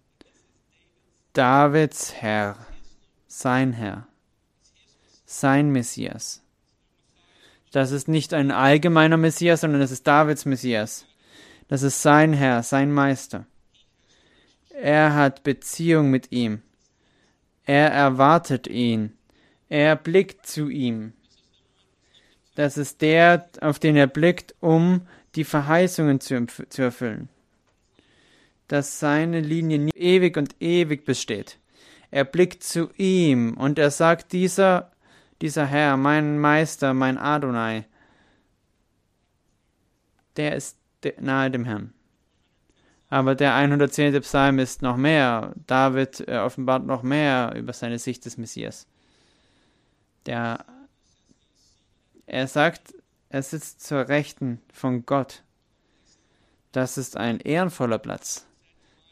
Davids 1.32 2.12
Herr, 2.12 2.58
sein 3.26 3.72
Herr, 3.72 4.06
sein 5.24 5.70
Messias. 5.70 6.42
Das 7.70 7.90
ist 7.90 8.06
nicht 8.06 8.34
ein 8.34 8.50
allgemeiner 8.50 9.16
Messias, 9.16 9.62
sondern 9.62 9.80
das 9.80 9.92
ist 9.92 10.06
Davids 10.06 10.44
Messias. 10.44 11.06
Das 11.68 11.82
ist 11.82 12.02
sein 12.02 12.34
Herr, 12.34 12.62
sein 12.62 12.92
Meister. 12.92 13.46
Er 14.78 15.14
hat 15.14 15.42
Beziehung 15.42 16.10
mit 16.10 16.32
ihm. 16.32 16.60
Er 17.64 17.90
erwartet 17.90 18.66
ihn. 18.66 19.16
Er 19.70 19.96
blickt 19.96 20.44
zu 20.44 20.68
ihm. 20.68 21.14
Das 22.56 22.76
ist 22.76 23.00
der, 23.00 23.48
auf 23.62 23.78
den 23.78 23.96
er 23.96 24.06
blickt, 24.06 24.54
um 24.60 25.08
die 25.34 25.44
Verheißungen 25.44 26.20
zu, 26.20 26.44
zu 26.68 26.82
erfüllen 26.82 27.30
dass 28.72 28.98
seine 28.98 29.40
Linie 29.40 29.90
ewig 29.94 30.38
und 30.38 30.56
ewig 30.58 31.04
besteht. 31.04 31.58
Er 32.10 32.24
blickt 32.24 32.62
zu 32.64 32.88
ihm 32.96 33.54
und 33.58 33.78
er 33.78 33.90
sagt, 33.90 34.32
dieser, 34.32 34.92
dieser 35.42 35.66
Herr, 35.66 35.98
mein 35.98 36.38
Meister, 36.38 36.94
mein 36.94 37.18
Adonai, 37.18 37.84
der 40.38 40.56
ist 40.56 40.78
nahe 41.20 41.50
dem 41.50 41.66
Herrn. 41.66 41.92
Aber 43.10 43.34
der 43.34 43.54
110. 43.54 44.18
Psalm 44.22 44.58
ist 44.58 44.80
noch 44.80 44.96
mehr. 44.96 45.52
David 45.66 46.26
offenbart 46.26 46.86
noch 46.86 47.02
mehr 47.02 47.52
über 47.54 47.74
seine 47.74 47.98
Sicht 47.98 48.24
des 48.24 48.38
Messias. 48.38 48.86
Der, 50.24 50.64
er 52.24 52.46
sagt, 52.46 52.94
er 53.28 53.42
sitzt 53.42 53.82
zur 53.82 54.08
Rechten 54.08 54.62
von 54.72 55.04
Gott. 55.04 55.42
Das 56.72 56.96
ist 56.96 57.18
ein 57.18 57.38
ehrenvoller 57.38 57.98
Platz. 57.98 58.46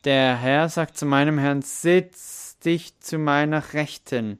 Der 0.04 0.36
Herr 0.36 0.68
sagt 0.70 0.96
zu 0.96 1.04
meinem 1.04 1.38
Herrn, 1.38 1.60
sitz 1.60 2.58
dich 2.64 2.98
zu 3.00 3.18
meiner 3.18 3.74
Rechten. 3.74 4.38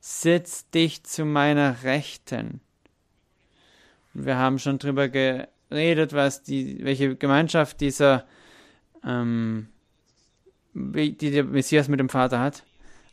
Sitz 0.00 0.70
dich 0.70 1.04
zu 1.04 1.26
meiner 1.26 1.82
Rechten. 1.82 2.60
wir 4.14 4.36
haben 4.36 4.58
schon 4.58 4.78
drüber 4.78 5.08
geredet, 5.08 6.14
was 6.14 6.42
die, 6.42 6.82
welche 6.82 7.16
Gemeinschaft 7.16 7.80
dieser, 7.80 8.26
ähm, 9.04 9.68
die 10.72 11.16
der 11.16 11.44
Messias 11.44 11.88
mit 11.88 12.00
dem 12.00 12.08
Vater 12.08 12.40
hat. 12.40 12.64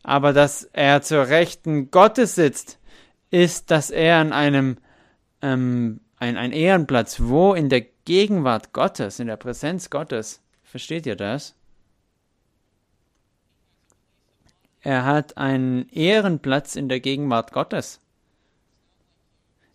Aber 0.01 0.31
dass 0.31 0.63
er 0.63 1.01
zur 1.01 1.27
Rechten 1.27 1.91
Gottes 1.91 2.35
sitzt, 2.35 2.79
ist, 3.31 3.69
dass 3.69 3.89
er 3.89 4.17
an 4.17 4.31
einem 4.31 4.77
ähm, 5.41 5.99
ein, 6.17 6.37
ein 6.37 6.53
Ehrenplatz, 6.53 7.19
wo 7.19 7.53
in 7.53 7.67
der 7.67 7.81
Gegenwart 8.05 8.71
Gottes, 8.71 9.19
in 9.19 9.27
der 9.27 9.35
Präsenz 9.35 9.89
Gottes. 9.89 10.41
Versteht 10.63 11.05
ihr 11.05 11.15
das? 11.15 11.55
Er 14.85 15.03
hat 15.03 15.35
einen 15.35 15.89
Ehrenplatz 15.89 16.75
in 16.75 16.89
der 16.89 16.99
Gegenwart 16.99 17.51
Gottes. 17.51 18.01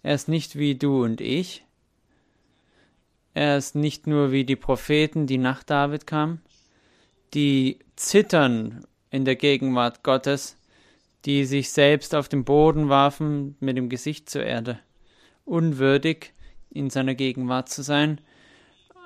Er 0.04 0.14
ist 0.14 0.28
nicht 0.28 0.56
wie 0.56 0.76
du 0.76 1.02
und 1.02 1.20
ich. 1.20 1.64
Er 3.34 3.56
ist 3.56 3.74
nicht 3.74 4.06
nur 4.06 4.30
wie 4.30 4.44
die 4.44 4.54
Propheten, 4.54 5.26
die 5.26 5.36
nach 5.36 5.64
David 5.64 6.06
kamen, 6.06 6.40
die 7.34 7.80
zittern 7.96 8.86
in 9.10 9.24
der 9.24 9.34
Gegenwart 9.34 10.04
Gottes, 10.04 10.56
die 11.24 11.44
sich 11.44 11.70
selbst 11.70 12.14
auf 12.14 12.28
den 12.28 12.44
Boden 12.44 12.88
warfen 12.88 13.56
mit 13.58 13.76
dem 13.76 13.88
Gesicht 13.88 14.30
zur 14.30 14.44
Erde, 14.44 14.78
unwürdig 15.44 16.34
in 16.70 16.88
seiner 16.88 17.16
Gegenwart 17.16 17.68
zu 17.68 17.82
sein, 17.82 18.20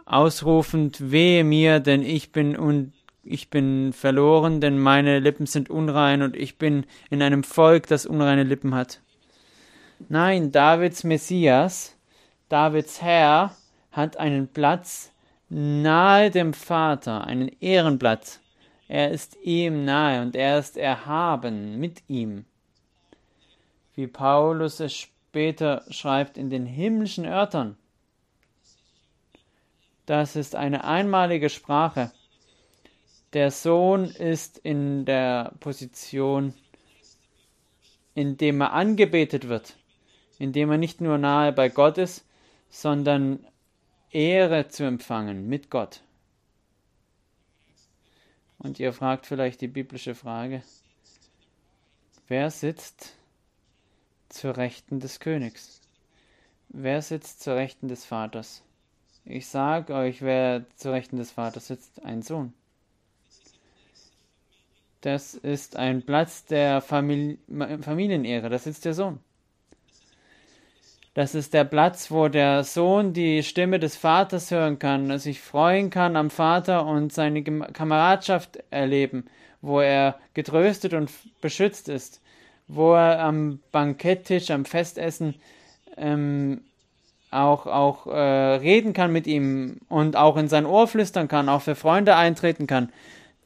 ausrufend, 0.04 1.10
wehe 1.10 1.44
mir, 1.44 1.80
denn 1.80 2.02
ich 2.02 2.30
bin 2.30 2.58
un 2.58 2.92
ich 3.24 3.50
bin 3.50 3.92
verloren, 3.92 4.60
denn 4.60 4.78
meine 4.78 5.18
Lippen 5.18 5.46
sind 5.46 5.70
unrein 5.70 6.22
und 6.22 6.36
ich 6.36 6.58
bin 6.58 6.86
in 7.10 7.22
einem 7.22 7.42
Volk, 7.42 7.86
das 7.86 8.06
unreine 8.06 8.44
Lippen 8.44 8.74
hat. 8.74 9.00
Nein, 10.08 10.52
Davids 10.52 11.04
Messias, 11.04 11.96
Davids 12.48 13.00
Herr, 13.00 13.54
hat 13.92 14.16
einen 14.16 14.48
Platz 14.48 15.12
nahe 15.48 16.30
dem 16.30 16.52
Vater, 16.52 17.26
einen 17.26 17.48
Ehrenplatz. 17.60 18.40
Er 18.88 19.10
ist 19.10 19.36
ihm 19.42 19.84
nahe 19.84 20.20
und 20.22 20.36
er 20.36 20.58
ist 20.58 20.76
erhaben 20.76 21.78
mit 21.78 22.02
ihm. 22.08 22.44
Wie 23.94 24.06
Paulus 24.06 24.80
es 24.80 24.94
später 24.94 25.84
schreibt 25.88 26.36
in 26.36 26.50
den 26.50 26.66
himmlischen 26.66 27.24
Örtern. 27.24 27.76
Das 30.06 30.36
ist 30.36 30.54
eine 30.54 30.84
einmalige 30.84 31.48
Sprache. 31.48 32.10
Der 33.34 33.50
Sohn 33.50 34.04
ist 34.04 34.58
in 34.58 35.04
der 35.06 35.54
Position, 35.58 36.54
in 38.14 38.36
dem 38.36 38.60
er 38.60 38.72
angebetet 38.72 39.48
wird, 39.48 39.76
in 40.38 40.52
dem 40.52 40.70
er 40.70 40.78
nicht 40.78 41.00
nur 41.00 41.18
nahe 41.18 41.52
bei 41.52 41.68
Gott 41.68 41.98
ist, 41.98 42.24
sondern 42.70 43.44
Ehre 44.12 44.68
zu 44.68 44.84
empfangen 44.84 45.48
mit 45.48 45.68
Gott. 45.68 46.00
Und 48.58 48.78
ihr 48.78 48.92
fragt 48.92 49.26
vielleicht 49.26 49.60
die 49.60 49.68
biblische 49.68 50.14
Frage, 50.14 50.62
wer 52.28 52.52
sitzt 52.52 53.16
zur 54.28 54.56
Rechten 54.56 55.00
des 55.00 55.18
Königs? 55.18 55.80
Wer 56.68 57.02
sitzt 57.02 57.42
zur 57.42 57.56
Rechten 57.56 57.88
des 57.88 58.04
Vaters? 58.04 58.62
Ich 59.24 59.48
sage 59.48 59.92
euch, 59.92 60.22
wer 60.22 60.64
zur 60.76 60.92
Rechten 60.92 61.16
des 61.16 61.32
Vaters 61.32 61.66
sitzt, 61.66 62.04
ein 62.04 62.22
Sohn. 62.22 62.54
Das 65.04 65.34
ist 65.34 65.76
ein 65.76 66.00
Platz 66.00 66.46
der 66.46 66.80
Famili 66.80 67.36
Familienehre. 67.82 68.48
Das 68.48 68.66
ist 68.66 68.86
der 68.86 68.94
Sohn. 68.94 69.18
Das 71.12 71.34
ist 71.34 71.52
der 71.52 71.64
Platz, 71.64 72.10
wo 72.10 72.28
der 72.28 72.64
Sohn 72.64 73.12
die 73.12 73.42
Stimme 73.42 73.78
des 73.78 73.96
Vaters 73.96 74.50
hören 74.50 74.78
kann, 74.78 75.18
sich 75.18 75.42
freuen 75.42 75.90
kann 75.90 76.16
am 76.16 76.30
Vater 76.30 76.86
und 76.86 77.12
seine 77.12 77.42
Kameradschaft 77.42 78.64
erleben, 78.70 79.26
wo 79.60 79.80
er 79.80 80.18
getröstet 80.32 80.94
und 80.94 81.10
beschützt 81.42 81.90
ist, 81.90 82.22
wo 82.66 82.94
er 82.94 83.20
am 83.20 83.60
Banketttisch, 83.72 84.50
am 84.50 84.64
Festessen 84.64 85.34
ähm, 85.98 86.62
auch, 87.30 87.66
auch 87.66 88.06
äh, 88.06 88.54
reden 88.56 88.94
kann 88.94 89.12
mit 89.12 89.26
ihm 89.26 89.80
und 89.90 90.16
auch 90.16 90.38
in 90.38 90.48
sein 90.48 90.64
Ohr 90.64 90.88
flüstern 90.88 91.28
kann, 91.28 91.50
auch 91.50 91.60
für 91.60 91.74
Freunde 91.74 92.16
eintreten 92.16 92.66
kann. 92.66 92.90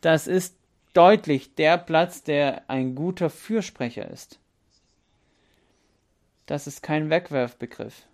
Das 0.01 0.29
ist 0.29 0.58
deutlich 0.99 1.55
der 1.55 1.79
Platz, 1.79 2.25
der 2.25 2.69
ein 2.69 2.97
guter 2.97 3.31
Fürsprecher 3.31 4.11
ist. 4.11 4.41
Das 6.47 6.67
ist 6.67 6.83
kein 6.83 7.09
Wegwerfbegriff. 7.09 8.05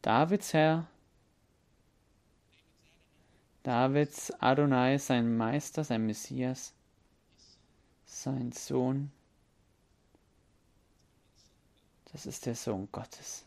Davids 0.00 0.54
Herr, 0.54 0.86
Davids 3.62 4.32
Adonai, 4.40 4.96
sein 4.96 5.36
Meister, 5.36 5.84
sein 5.84 6.06
Messias, 6.06 6.72
sein 8.06 8.52
Sohn, 8.52 9.12
das 12.10 12.24
ist 12.24 12.46
der 12.46 12.54
Sohn 12.54 12.88
Gottes. 12.90 13.44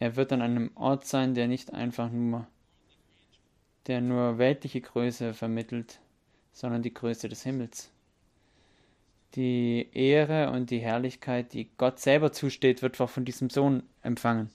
Er 0.00 0.16
wird 0.16 0.32
an 0.32 0.42
einem 0.42 0.70
Ort 0.74 1.06
sein, 1.06 1.34
der 1.34 1.48
nicht 1.48 1.72
einfach 1.72 2.10
nur, 2.10 2.46
der 3.86 4.00
nur 4.00 4.38
weltliche 4.38 4.80
Größe 4.80 5.34
vermittelt, 5.34 6.00
sondern 6.52 6.82
die 6.82 6.94
Größe 6.94 7.28
des 7.28 7.42
Himmels 7.42 7.90
die 9.36 9.88
Ehre 9.92 10.50
und 10.50 10.70
die 10.70 10.78
Herrlichkeit, 10.78 11.52
die 11.52 11.68
Gott 11.76 12.00
selber 12.00 12.32
zusteht, 12.32 12.82
wird 12.82 13.00
auch 13.00 13.10
von 13.10 13.24
diesem 13.24 13.50
Sohn 13.50 13.82
empfangen. 14.02 14.50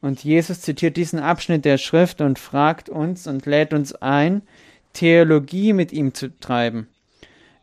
Und 0.00 0.24
Jesus 0.24 0.62
zitiert 0.62 0.96
diesen 0.96 1.18
Abschnitt 1.18 1.66
der 1.66 1.76
Schrift 1.76 2.22
und 2.22 2.38
fragt 2.38 2.88
uns 2.88 3.26
und 3.26 3.44
lädt 3.44 3.74
uns 3.74 3.94
ein, 3.94 4.42
Theologie 4.94 5.72
mit 5.72 5.92
ihm 5.92 6.14
zu 6.14 6.36
treiben, 6.40 6.88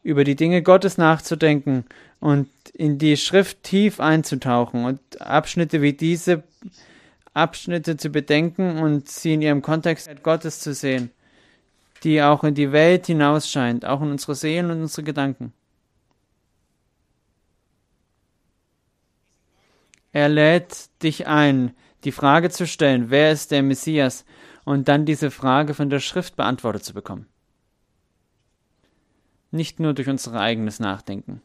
über 0.04 0.24
die 0.24 0.36
Dinge 0.36 0.62
Gottes 0.62 0.98
nachzudenken 0.98 1.84
und 2.20 2.48
in 2.74 3.00
die 3.00 3.18
Schrift 3.18 3.64
tief 3.64 4.00
einzutauchen 4.00 4.86
und 4.86 5.00
Abschnitte 5.20 5.82
wie 5.82 5.94
diese 5.94 6.44
Abschnitte 7.38 7.98
zu 7.98 8.10
bedenken 8.10 8.80
und 8.80 9.08
sie 9.08 9.36
in 9.36 9.42
ihrem 9.42 9.62
Kontext 9.62 10.10
Gottes 10.24 10.60
zu 10.60 10.74
sehen 10.74 11.12
die 12.04 12.22
auch 12.22 12.44
in 12.44 12.54
die 12.54 12.72
Welt 12.72 13.08
hinaus 13.08 13.50
scheint, 13.50 13.86
auch 13.86 14.02
in 14.02 14.12
unsere 14.12 14.36
Seelen 14.36 14.72
und 14.72 14.82
unsere 14.82 15.04
Gedanken. 15.04 15.54
Er 20.12 20.30
lädt 20.30 20.90
dich 21.04 21.28
ein, 21.28 21.76
die 22.04 22.12
Frage 22.12 22.50
zu 22.50 22.66
stellen, 22.66 23.10
wer 23.10 23.32
ist 23.32 23.52
der 23.52 23.64
Messias, 23.64 24.26
und 24.64 24.88
dann 24.88 25.06
diese 25.06 25.32
Frage 25.32 25.74
von 25.74 25.90
der 25.90 26.00
Schrift 26.00 26.36
beantwortet 26.36 26.84
zu 26.84 26.94
bekommen. 26.94 27.28
Nicht 29.52 29.80
nur 29.80 29.94
durch 29.94 30.10
unser 30.10 30.34
eigenes 30.34 30.80
Nachdenken. 30.80 31.42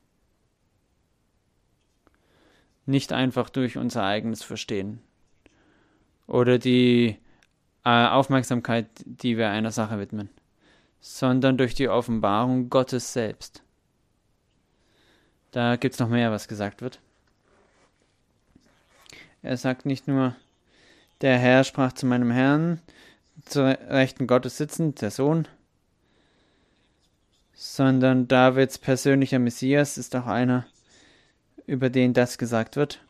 Nicht 2.85 3.13
einfach 3.13 3.49
durch 3.49 3.77
unser 3.77 4.03
eigenes 4.03 4.43
Verstehen. 4.43 5.01
Oder 6.27 6.59
die 6.59 7.19
äh, 7.85 8.07
Aufmerksamkeit, 8.07 8.87
die 9.05 9.37
wir 9.37 9.51
einer 9.51 9.71
Sache 9.71 9.99
widmen 9.99 10.31
sondern 11.03 11.59
durch 11.59 11.75
die 11.75 11.89
Offenbarung 11.89 12.71
Gottes 12.71 13.13
selbst. 13.13 13.63
Da 15.51 15.77
gibt 15.77 15.95
es 15.95 16.01
noch 16.01 16.09
mehr, 16.09 16.31
was 16.31 16.49
gesagt 16.49 16.81
wird. 16.81 17.01
Er 19.43 19.57
sagt 19.57 19.85
nicht 19.85 20.07
nur, 20.07 20.37
der 21.21 21.37
Herr 21.39 21.65
sprach 21.65 21.93
zu 21.93 22.07
meinem 22.07 22.31
Herrn, 22.31 22.81
zur 23.45 23.67
Rechten 23.67 24.29
Gottes 24.29 24.57
sitzend, 24.57 25.03
der 25.03 25.11
Sohn, 25.11 25.49
sondern 27.53 28.29
Davids 28.29 28.79
persönlicher 28.79 29.41
Messias 29.41 29.99
ist 29.99 30.15
auch 30.15 30.27
einer, 30.27 30.67
über 31.67 31.91
den 31.91 32.15
das 32.15 32.39
gesagt 32.39 32.77
wird. 32.77 33.01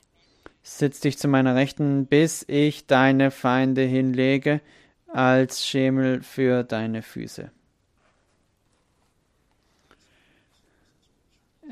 Sitz 0.63 1.01
dich 1.01 1.19
zu 1.19 1.29
meiner 1.29 1.55
Rechten, 1.55 2.07
bis 2.07 2.45
ich 2.49 2.87
deine 2.87 3.31
Feinde 3.31 3.83
hinlege 3.83 4.61
als 5.09 5.67
Schemel 5.67 6.23
für 6.23 6.63
deine 6.63 7.03
Füße. 7.03 7.51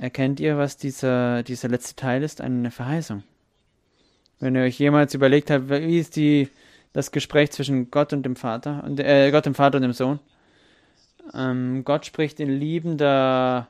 Erkennt 0.01 0.41
ihr, 0.41 0.57
was 0.57 0.77
dieser, 0.77 1.43
dieser 1.43 1.69
letzte 1.69 1.95
Teil 1.95 2.23
ist? 2.23 2.41
Eine 2.41 2.71
Verheißung. 2.71 3.23
Wenn 4.39 4.57
ihr 4.57 4.63
euch 4.63 4.79
jemals 4.79 5.13
überlegt 5.15 5.51
habt, 5.51 5.69
wie 5.69 5.99
ist 5.99 6.17
die, 6.17 6.49
das 6.95 7.13
Gespräch 7.13 7.51
zwischen 7.53 7.91
Gott 7.91 8.13
und 8.13 8.25
dem 8.25 8.35
Vater, 8.35 8.83
und, 8.85 8.99
äh, 8.99 9.31
Gott 9.31 9.45
dem 9.45 9.55
Vater 9.55 9.77
und 9.77 9.83
dem 9.83 9.93
Sohn? 9.93 10.19
Ähm, 11.35 11.85
Gott 11.85 12.07
spricht 12.07 12.41
in 12.41 12.49
liebender, 12.49 13.69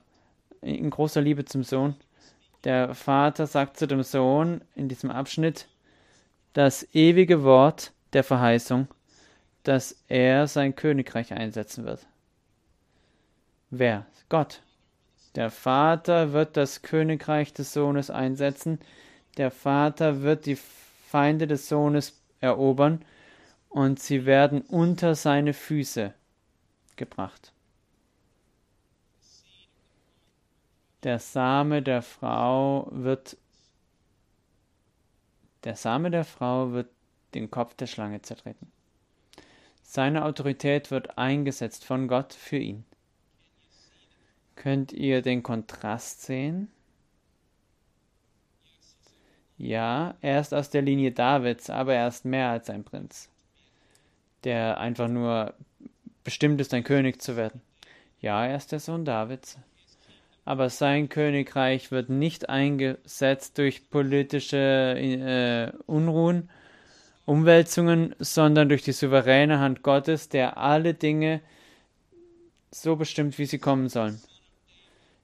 in 0.62 0.88
großer 0.88 1.20
Liebe 1.20 1.44
zum 1.44 1.64
Sohn. 1.64 1.96
Der 2.64 2.94
Vater 2.94 3.46
sagt 3.46 3.78
zu 3.78 3.86
dem 3.86 4.02
Sohn 4.02 4.62
in 4.74 4.88
diesem 4.88 5.10
Abschnitt 5.10 5.68
das 6.52 6.86
ewige 6.94 7.42
Wort 7.42 7.92
der 8.12 8.24
Verheißung, 8.24 8.88
dass 9.62 10.02
er 10.08 10.46
sein 10.46 10.74
Königreich 10.74 11.32
einsetzen 11.32 11.84
wird. 11.84 12.06
Wer? 13.70 14.06
Gott. 14.28 14.62
Der 15.36 15.50
Vater 15.50 16.32
wird 16.32 16.56
das 16.56 16.82
Königreich 16.82 17.52
des 17.52 17.72
Sohnes 17.72 18.10
einsetzen. 18.10 18.80
Der 19.36 19.50
Vater 19.50 20.22
wird 20.22 20.46
die 20.46 20.56
Feinde 20.56 21.46
des 21.46 21.68
Sohnes 21.68 22.20
erobern 22.40 23.04
und 23.68 24.00
sie 24.00 24.26
werden 24.26 24.62
unter 24.62 25.14
seine 25.14 25.54
Füße 25.54 26.12
gebracht. 26.96 27.49
Der 31.02 31.18
Same 31.18 31.82
der 31.82 32.02
Frau 32.02 32.88
wird 32.90 33.36
der 35.64 35.76
Same 35.76 36.10
der 36.10 36.24
Frau 36.24 36.72
wird 36.72 36.88
den 37.34 37.50
Kopf 37.50 37.74
der 37.74 37.86
Schlange 37.86 38.22
zertreten. 38.22 38.70
Seine 39.82 40.24
Autorität 40.24 40.90
wird 40.90 41.18
eingesetzt 41.18 41.84
von 41.84 42.08
Gott 42.08 42.32
für 42.32 42.58
ihn. 42.58 42.84
Könnt 44.56 44.92
ihr 44.92 45.22
den 45.22 45.42
Kontrast 45.42 46.22
sehen? 46.22 46.70
Ja, 49.58 50.14
er 50.20 50.40
ist 50.40 50.54
aus 50.54 50.70
der 50.70 50.82
Linie 50.82 51.12
Davids, 51.12 51.68
aber 51.68 51.94
er 51.94 52.08
ist 52.08 52.24
mehr 52.24 52.48
als 52.50 52.70
ein 52.70 52.84
Prinz, 52.84 53.28
der 54.44 54.78
einfach 54.78 55.08
nur 55.08 55.54
bestimmt 56.24 56.60
ist, 56.60 56.72
ein 56.72 56.84
König 56.84 57.20
zu 57.20 57.36
werden. 57.36 57.60
Ja, 58.20 58.46
er 58.46 58.56
ist 58.56 58.72
der 58.72 58.80
Sohn 58.80 59.04
Davids, 59.04 59.58
aber 60.44 60.70
sein 60.70 61.08
Königreich 61.08 61.90
wird 61.90 62.08
nicht 62.08 62.48
eingesetzt 62.48 63.58
durch 63.58 63.90
politische 63.90 64.56
äh, 64.96 65.72
Unruhen, 65.86 66.48
Umwälzungen, 67.26 68.14
sondern 68.18 68.68
durch 68.68 68.82
die 68.82 68.92
souveräne 68.92 69.60
Hand 69.60 69.82
Gottes, 69.82 70.28
der 70.28 70.56
alle 70.56 70.94
Dinge 70.94 71.40
so 72.70 72.96
bestimmt, 72.96 73.38
wie 73.38 73.46
sie 73.46 73.58
kommen 73.58 73.88
sollen. 73.88 74.20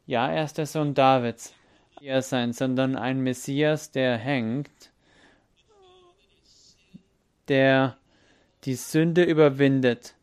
Ja, 0.07 0.31
er 0.31 0.45
ist 0.45 0.59
der 0.59 0.67
Sohn 0.67 0.95
Davids. 0.95 1.55
Er 2.01 2.23
sein, 2.23 2.53
sondern 2.53 2.95
ein 2.95 3.23
Messias, 3.23 3.91
der 3.91 4.19
hängt, 4.19 4.93
der 7.49 7.97
die 8.65 8.75
Sünde 8.75 9.25
überwindet 9.25 10.15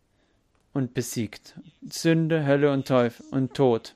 und 0.74 0.94
besiegt. 0.94 1.56
Sünde, 1.90 2.46
Hölle 2.46 2.72
und 2.72 2.88
Teufel 2.88 3.26
und 3.32 3.54
Tod. 3.56 3.96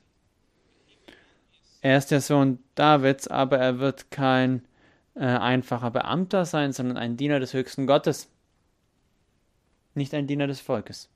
Er 1.80 1.98
ist 1.98 2.10
der 2.10 2.20
Sohn 2.20 2.58
Davids, 2.74 3.28
aber 3.28 3.58
er 3.58 3.78
wird 3.78 4.10
kein 4.10 4.66
äh, 5.14 5.24
einfacher 5.24 5.90
Beamter 5.90 6.44
sein, 6.44 6.72
sondern 6.72 6.96
ein 6.96 7.16
Diener 7.16 7.40
des 7.40 7.54
höchsten 7.54 7.86
Gottes. 7.86 8.28
Nicht 9.94 10.14
ein 10.14 10.26
Diener 10.26 10.46
des 10.46 10.60
Volkes. 10.60 11.08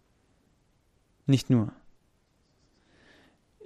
Nicht 1.27 1.51
nur. 1.51 1.73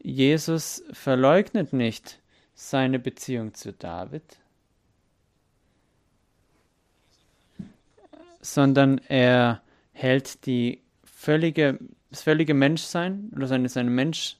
Jesus 0.02 0.84
verleugnet 0.92 1.72
nicht 1.72 2.20
seine 2.54 2.98
Beziehung 2.98 3.54
zu 3.54 3.72
David, 3.72 4.38
sondern 8.40 8.98
er 9.08 9.62
hält 9.92 10.46
die 10.46 10.82
völlige, 11.04 11.78
das 12.10 12.22
völlige 12.22 12.54
Menschsein 12.54 13.30
oder 13.34 13.46
seine, 13.46 13.68
seine 13.68 13.90
Mensch, 13.90 14.36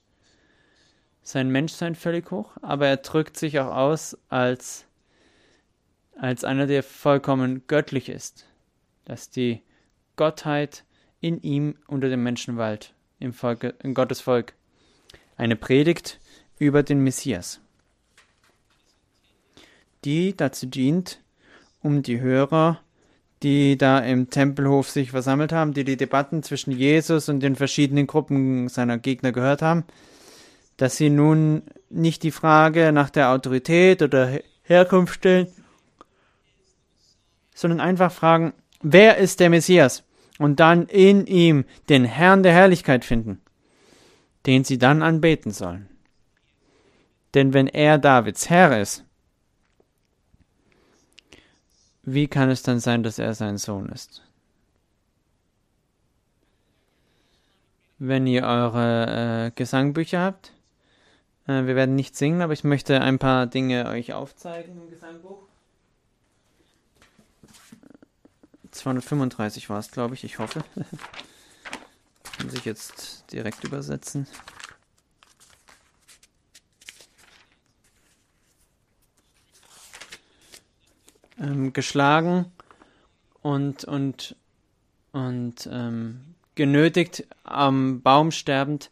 sein 1.26 1.50
Menschsein 1.50 1.96
völlig 1.96 2.30
hoch, 2.30 2.52
aber 2.62 2.86
er 2.86 2.98
drückt 2.98 3.36
sich 3.36 3.58
auch 3.58 3.74
aus 3.74 4.16
als, 4.28 4.84
als 6.16 6.44
einer, 6.44 6.68
der 6.68 6.84
vollkommen 6.84 7.62
göttlich 7.66 8.08
ist, 8.08 8.46
dass 9.06 9.28
die 9.28 9.60
Gottheit 10.14 10.84
in 11.20 11.42
ihm 11.42 11.74
unter 11.88 12.08
dem 12.08 12.22
Menschenwald, 12.22 12.94
im, 13.18 13.32
Volke, 13.32 13.74
in 13.82 13.92
Gottes. 13.92 14.24
Eine 15.36 15.56
Predigt 15.56 16.20
über 16.60 16.84
den 16.84 17.00
Messias, 17.00 17.60
die 20.04 20.36
dazu 20.36 20.66
dient, 20.66 21.18
um 21.82 22.04
die 22.04 22.20
Hörer, 22.20 22.80
die 23.42 23.76
da 23.76 23.98
im 23.98 24.30
Tempelhof 24.30 24.88
sich 24.88 25.10
versammelt 25.10 25.50
haben, 25.50 25.74
die 25.74 25.84
die 25.84 25.96
Debatten 25.96 26.44
zwischen 26.44 26.70
Jesus 26.70 27.28
und 27.28 27.40
den 27.40 27.56
verschiedenen 27.56 28.06
Gruppen 28.06 28.68
seiner 28.68 28.98
Gegner 28.98 29.32
gehört 29.32 29.60
haben, 29.60 29.82
dass 30.76 30.96
sie 30.96 31.10
nun 31.10 31.62
nicht 31.88 32.22
die 32.22 32.30
Frage 32.30 32.92
nach 32.92 33.10
der 33.10 33.30
Autorität 33.30 34.02
oder 34.02 34.40
Herkunft 34.62 35.14
stellen, 35.14 35.48
sondern 37.54 37.80
einfach 37.80 38.12
fragen, 38.12 38.52
wer 38.82 39.16
ist 39.16 39.40
der 39.40 39.50
Messias? 39.50 40.02
Und 40.38 40.60
dann 40.60 40.86
in 40.86 41.26
ihm 41.26 41.64
den 41.88 42.04
Herrn 42.04 42.42
der 42.42 42.52
Herrlichkeit 42.52 43.06
finden, 43.06 43.40
den 44.44 44.64
sie 44.64 44.76
dann 44.76 45.02
anbeten 45.02 45.50
sollen. 45.50 45.88
Denn 47.32 47.54
wenn 47.54 47.68
er 47.68 47.96
Davids 47.96 48.50
Herr 48.50 48.80
ist, 48.80 49.04
wie 52.02 52.28
kann 52.28 52.50
es 52.50 52.62
dann 52.62 52.80
sein, 52.80 53.02
dass 53.02 53.18
er 53.18 53.34
sein 53.34 53.56
Sohn 53.56 53.88
ist? 53.88 54.22
Wenn 57.98 58.26
ihr 58.26 58.42
eure 58.44 59.46
äh, 59.46 59.50
Gesangbücher 59.54 60.20
habt, 60.20 60.52
äh, 61.46 61.66
wir 61.66 61.76
werden 61.76 61.94
nicht 61.94 62.16
singen, 62.16 62.42
aber 62.42 62.52
ich 62.52 62.64
möchte 62.64 63.00
ein 63.00 63.18
paar 63.18 63.46
Dinge 63.46 63.86
euch 63.88 64.12
aufzeigen 64.12 64.80
im 64.80 64.90
Gesangbuch. 64.90 65.42
235 68.70 69.70
war 69.70 69.78
es, 69.78 69.90
glaube 69.90 70.14
ich, 70.14 70.24
ich 70.24 70.38
hoffe. 70.38 70.62
Muss 72.44 72.54
ich 72.54 72.64
jetzt 72.64 73.24
direkt 73.32 73.64
übersetzen. 73.64 74.26
Ähm, 81.38 81.72
geschlagen 81.72 82.52
und, 83.42 83.84
und, 83.84 84.36
und 85.12 85.68
ähm, 85.70 86.34
genötigt, 86.54 87.26
am 87.44 88.02
Baum 88.02 88.30
sterbend. 88.30 88.90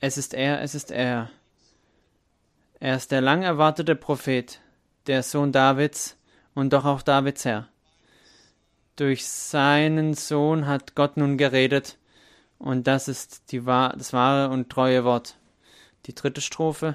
Es 0.00 0.16
ist 0.16 0.32
er, 0.32 0.62
es 0.62 0.74
ist 0.74 0.92
er. 0.92 1.30
Er 2.78 2.96
ist 2.96 3.10
der 3.10 3.20
lang 3.20 3.42
erwartete 3.42 3.96
Prophet 3.96 4.60
der 5.08 5.24
Sohn 5.24 5.50
Davids 5.50 6.16
und 6.54 6.72
doch 6.72 6.84
auch 6.84 7.02
Davids 7.02 7.44
Herr. 7.44 7.68
Durch 8.94 9.26
seinen 9.26 10.14
Sohn 10.14 10.66
hat 10.66 10.94
Gott 10.94 11.16
nun 11.16 11.36
geredet 11.36 11.98
und 12.58 12.86
das 12.86 13.08
ist 13.08 13.50
die, 13.50 13.60
das 13.60 14.12
wahre 14.12 14.52
und 14.52 14.70
treue 14.70 15.04
Wort. 15.04 15.36
Die 16.06 16.14
dritte 16.14 16.40
Strophe. 16.40 16.94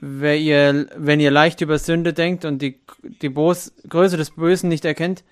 Wenn 0.00 0.40
ihr, 0.40 0.88
wenn 0.96 1.20
ihr 1.20 1.30
leicht 1.30 1.60
über 1.60 1.78
Sünde 1.78 2.14
denkt 2.14 2.46
und 2.46 2.62
die, 2.62 2.80
die 3.02 3.28
Bos, 3.28 3.72
Größe 3.88 4.16
des 4.16 4.30
Bösen 4.30 4.68
nicht 4.68 4.84
erkennt, 4.84 5.24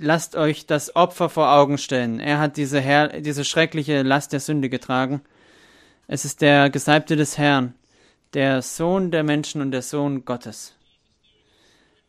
lasst 0.00 0.34
euch 0.34 0.66
das 0.66 0.96
Opfer 0.96 1.28
vor 1.28 1.52
Augen 1.52 1.78
stellen. 1.78 2.20
Er 2.20 2.38
hat 2.38 2.56
diese, 2.56 2.80
Herr, 2.80 3.20
diese 3.20 3.44
schreckliche 3.44 4.02
Last 4.02 4.32
der 4.32 4.40
Sünde 4.40 4.68
getragen 4.68 5.22
es 6.12 6.24
ist 6.24 6.40
der 6.40 6.70
Gesalbte 6.70 7.14
des 7.14 7.38
Herrn, 7.38 7.72
der 8.34 8.62
Sohn 8.62 9.12
der 9.12 9.22
Menschen 9.22 9.60
und 9.60 9.70
der 9.70 9.82
Sohn 9.82 10.24
Gottes. 10.24 10.74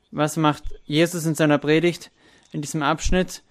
Was 0.10 0.38
macht 0.38 0.64
Jesus 0.86 1.28
in 1.28 1.36
seiner 1.36 1.60
Predigt 1.60 2.10
in 2.52 2.64
diesem 2.64 2.82
Abschnitt? 2.82 3.44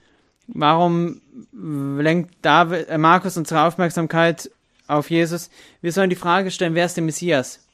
Warum 0.49 1.21
lenkt 1.53 2.35
David, 2.43 2.89
äh, 2.89 2.99
Markus 2.99 3.37
unsere 3.37 3.63
Aufmerksamkeit 3.63 4.51
auf 4.89 5.09
Jesus? 5.09 5.51
Wir 5.83 5.93
sollen 5.93 6.11
die 6.11 6.17
Frage 6.17 6.51
stellen, 6.51 6.75
wer 6.75 6.87
ist 6.87 6.97
der 6.97 7.05
Messias? 7.05 7.65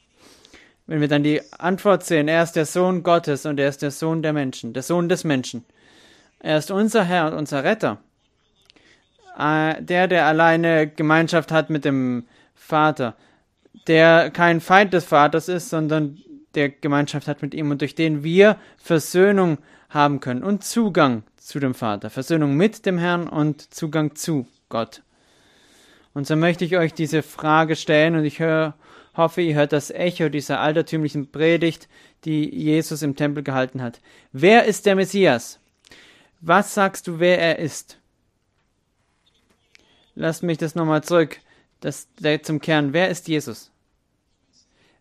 Wenn 0.85 1.01
wir 1.01 1.07
dann 1.07 1.23
die 1.23 1.41
Antwort 1.57 2.05
sehen, 2.05 2.27
er 2.27 2.43
ist 2.43 2.53
der 2.53 2.67
Sohn 2.67 3.01
Gottes 3.01 3.47
und 3.47 3.59
er 3.59 3.69
ist 3.69 3.81
der 3.81 3.89
Sohn 3.89 4.21
der 4.21 4.33
Menschen, 4.33 4.73
der 4.73 4.83
Sohn 4.83 5.09
des 5.09 5.23
Menschen. 5.23 5.65
Er 6.39 6.57
ist 6.57 6.71
unser 6.71 7.03
Herr 7.03 7.27
und 7.27 7.33
unser 7.33 7.63
Retter. 7.63 7.97
Äh, 9.37 9.81
der, 9.81 10.07
der 10.07 10.25
alleine 10.25 10.87
Gemeinschaft 10.87 11.51
hat 11.51 11.69
mit 11.69 11.85
dem 11.85 12.27
Vater, 12.55 13.15
der 13.87 14.31
kein 14.31 14.61
Feind 14.61 14.93
des 14.93 15.05
Vaters 15.05 15.47
ist, 15.47 15.69
sondern 15.69 16.17
der 16.55 16.69
Gemeinschaft 16.69 17.27
hat 17.27 17.41
mit 17.41 17.53
ihm 17.53 17.71
und 17.71 17.81
durch 17.81 17.95
den 17.95 18.23
wir 18.23 18.57
Versöhnung 18.77 19.59
haben 19.89 20.19
können 20.19 20.43
und 20.43 20.63
Zugang 20.63 21.23
zu 21.37 21.59
dem 21.59 21.73
Vater, 21.73 22.09
Versöhnung 22.09 22.55
mit 22.55 22.85
dem 22.85 22.97
Herrn 22.97 23.27
und 23.27 23.73
Zugang 23.73 24.15
zu 24.15 24.47
Gott. 24.69 25.01
Und 26.13 26.27
so 26.27 26.35
möchte 26.35 26.65
ich 26.65 26.77
euch 26.77 26.93
diese 26.93 27.21
Frage 27.21 27.75
stellen 27.75 28.15
und 28.15 28.25
ich 28.25 28.39
hör, 28.39 28.73
hoffe, 29.15 29.41
ihr 29.41 29.55
hört 29.55 29.71
das 29.71 29.91
Echo 29.91 30.29
dieser 30.29 30.59
altertümlichen 30.59 31.31
Predigt, 31.31 31.87
die 32.25 32.53
Jesus 32.53 33.01
im 33.03 33.15
Tempel 33.15 33.43
gehalten 33.43 33.81
hat. 33.81 34.01
Wer 34.31 34.65
ist 34.65 34.85
der 34.85 34.95
Messias? 34.95 35.59
Was 36.39 36.73
sagst 36.73 37.07
du, 37.07 37.19
wer 37.19 37.39
er 37.39 37.59
ist? 37.59 37.99
Lasst 40.15 40.43
mich 40.43 40.57
das 40.57 40.75
nochmal 40.75 41.03
zurück 41.03 41.39
das, 41.79 42.07
zum 42.43 42.59
Kern. 42.59 42.93
Wer 42.93 43.09
ist 43.09 43.27
Jesus? 43.27 43.71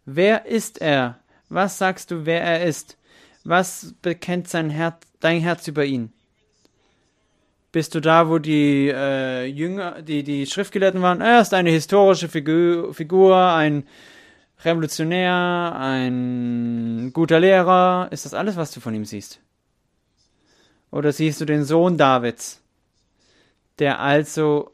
Wer 0.05 0.47
ist 0.47 0.81
er? 0.81 1.19
Was 1.49 1.79
sagst 1.79 2.11
du, 2.11 2.27
wer 2.27 2.43
er 2.43 2.65
ist? 2.65 2.97
Was 3.45 3.95
bekennt 4.03 4.49
sein 4.49 4.71
Herz, 4.71 5.03
dein 5.21 5.41
Herz 5.41 5.67
über 5.69 5.85
ihn? 5.85 6.13
Bist 7.73 7.95
du 7.95 8.01
da, 8.01 8.29
wo 8.29 8.39
die 8.39 8.89
äh, 8.89 9.45
Jünger, 9.45 10.03
die, 10.03 10.23
die 10.23 10.47
Schriftgelehrten 10.47 11.03
waren? 11.03 11.21
Er 11.21 11.41
ist 11.41 11.53
eine 11.53 11.71
historische 11.71 12.29
Figur, 12.29 12.95
Figur, 12.95 13.37
ein 13.37 13.87
Revolutionär, 14.65 15.77
ein 15.79 17.11
guter 17.13 17.39
Lehrer. 17.39 18.09
Ist 18.11 18.25
das 18.25 18.35
alles, 18.35 18.57
was 18.57 18.73
du 18.73 18.81
von 18.81 18.95
ihm 18.95 19.05
siehst? 19.05 19.41
Oder 20.91 21.13
siehst 21.13 21.41
du 21.41 21.45
den 21.45 21.65
Sohn 21.65 21.99
Davids, 21.99 22.63
der 23.79 24.01
also 24.01 24.73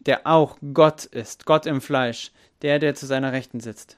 der 0.00 0.26
auch 0.26 0.58
Gott 0.74 1.04
ist, 1.04 1.46
Gott 1.46 1.66
im 1.66 1.80
Fleisch, 1.80 2.32
der, 2.62 2.78
der 2.78 2.94
zu 2.94 3.06
seiner 3.06 3.32
Rechten 3.32 3.60
sitzt. 3.60 3.96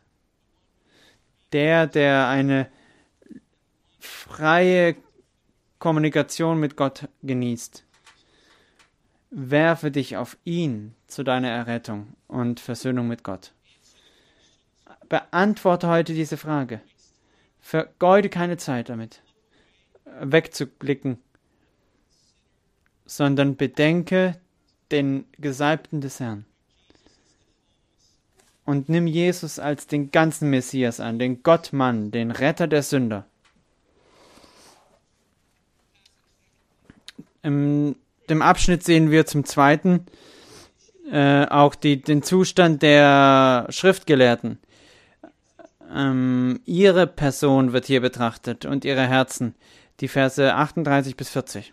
Der, 1.52 1.86
der 1.86 2.28
eine 2.28 2.68
freie 3.98 4.96
Kommunikation 5.78 6.60
mit 6.60 6.76
Gott 6.76 7.08
genießt. 7.22 7.84
Werfe 9.30 9.90
dich 9.90 10.16
auf 10.16 10.36
ihn 10.44 10.94
zu 11.06 11.24
deiner 11.24 11.50
Errettung 11.50 12.14
und 12.28 12.60
Versöhnung 12.60 13.08
mit 13.08 13.24
Gott. 13.24 13.52
Beantworte 15.08 15.88
heute 15.88 16.14
diese 16.14 16.36
Frage. 16.36 16.80
Vergeude 17.60 18.28
keine 18.28 18.56
Zeit 18.56 18.88
damit, 18.88 19.22
wegzublicken, 20.20 21.18
sondern 23.04 23.56
bedenke 23.56 24.40
den 24.90 25.24
Gesalbten 25.38 26.00
des 26.00 26.20
Herrn. 26.20 26.44
Und 28.64 28.88
nimm 28.88 29.06
Jesus 29.06 29.58
als 29.58 29.86
den 29.86 30.10
ganzen 30.10 30.48
Messias 30.50 31.00
an, 31.00 31.18
den 31.18 31.42
Gottmann, 31.42 32.10
den 32.10 32.30
Retter 32.30 32.66
der 32.66 32.82
Sünder. 32.82 33.26
Im 37.42 37.96
dem 38.28 38.42
Abschnitt 38.42 38.84
sehen 38.84 39.10
wir 39.10 39.26
zum 39.26 39.44
Zweiten 39.44 40.06
äh, 41.10 41.46
auch 41.46 41.74
die, 41.74 42.00
den 42.00 42.22
Zustand 42.22 42.82
der 42.82 43.66
Schriftgelehrten. 43.68 44.58
Ähm, 45.94 46.60
ihre 46.64 47.06
Person 47.06 47.72
wird 47.72 47.86
hier 47.86 48.00
betrachtet 48.00 48.64
und 48.64 48.84
ihre 48.84 49.06
Herzen, 49.06 49.54
die 50.00 50.08
Verse 50.08 50.54
38 50.54 51.16
bis 51.16 51.28
40. 51.30 51.72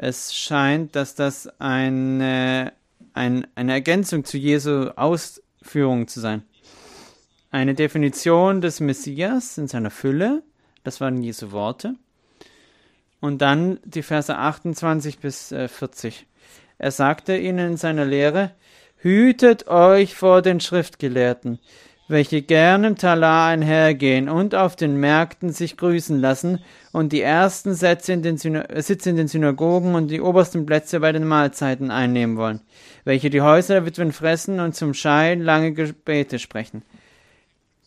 Es 0.00 0.32
scheint, 0.32 0.94
dass 0.94 1.16
das 1.16 1.48
eine, 1.58 2.72
ein, 3.14 3.48
eine 3.56 3.72
Ergänzung 3.72 4.24
zu 4.24 4.38
Jesu 4.38 4.90
Ausführung 4.94 6.06
zu 6.06 6.20
sein. 6.20 6.44
Eine 7.50 7.74
Definition 7.74 8.60
des 8.60 8.78
Messias 8.78 9.58
in 9.58 9.66
seiner 9.66 9.90
Fülle, 9.90 10.44
das 10.84 11.00
waren 11.00 11.20
Jesu 11.20 11.50
Worte. 11.50 11.94
Und 13.20 13.42
dann 13.42 13.80
die 13.84 14.02
Verse 14.02 14.34
28 14.34 15.18
bis 15.18 15.48
40. 15.48 16.20
Äh, 16.20 16.24
er 16.78 16.92
sagte 16.92 17.36
ihnen 17.36 17.72
in 17.72 17.76
seiner 17.76 18.04
Lehre, 18.04 18.52
Hütet 18.98 19.66
euch 19.66 20.14
vor 20.14 20.42
den 20.42 20.60
Schriftgelehrten, 20.60 21.58
welche 22.08 22.40
gern 22.40 22.84
im 22.84 22.96
Talar 22.96 23.48
einhergehen 23.48 24.30
und 24.30 24.54
auf 24.54 24.76
den 24.76 24.96
Märkten 24.98 25.52
sich 25.52 25.76
grüßen 25.76 26.18
lassen 26.18 26.64
und 26.90 27.12
die 27.12 27.20
ersten 27.20 27.74
Sätze 27.74 28.14
in 28.14 28.22
den 28.22 28.38
Sitze 28.38 29.10
in 29.10 29.16
den 29.16 29.28
Synagogen 29.28 29.94
und 29.94 30.08
die 30.08 30.22
obersten 30.22 30.64
Plätze 30.64 31.00
bei 31.00 31.12
den 31.12 31.26
Mahlzeiten 31.26 31.90
einnehmen 31.90 32.38
wollen, 32.38 32.60
welche 33.04 33.28
die 33.28 33.42
Häuser 33.42 33.74
der 33.74 33.86
Witwen 33.86 34.12
fressen 34.12 34.58
und 34.58 34.74
zum 34.74 34.94
Schein 34.94 35.42
lange 35.42 35.72
Gebete 35.72 36.38
sprechen. 36.38 36.82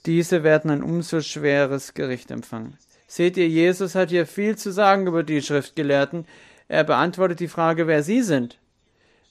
Diese 0.06 0.44
werden 0.44 0.72
ein 0.72 0.84
umso 0.84 1.22
schweres 1.22 1.96
Gericht 1.96 2.32
empfangen. 2.32 2.78
Seht 3.08 3.38
ihr, 3.38 3.48
Jesus 3.48 3.96
hat 3.96 4.10
hier 4.10 4.26
viel 4.26 4.56
zu 4.56 4.72
sagen 4.72 5.08
über 5.08 5.24
die 5.24 5.42
Schriftgelehrten. 5.42 6.26
Er 6.68 6.84
beantwortet 6.84 7.40
die 7.40 7.48
Frage, 7.48 7.86
wer 7.88 8.04
sie 8.04 8.22
sind. 8.22 8.58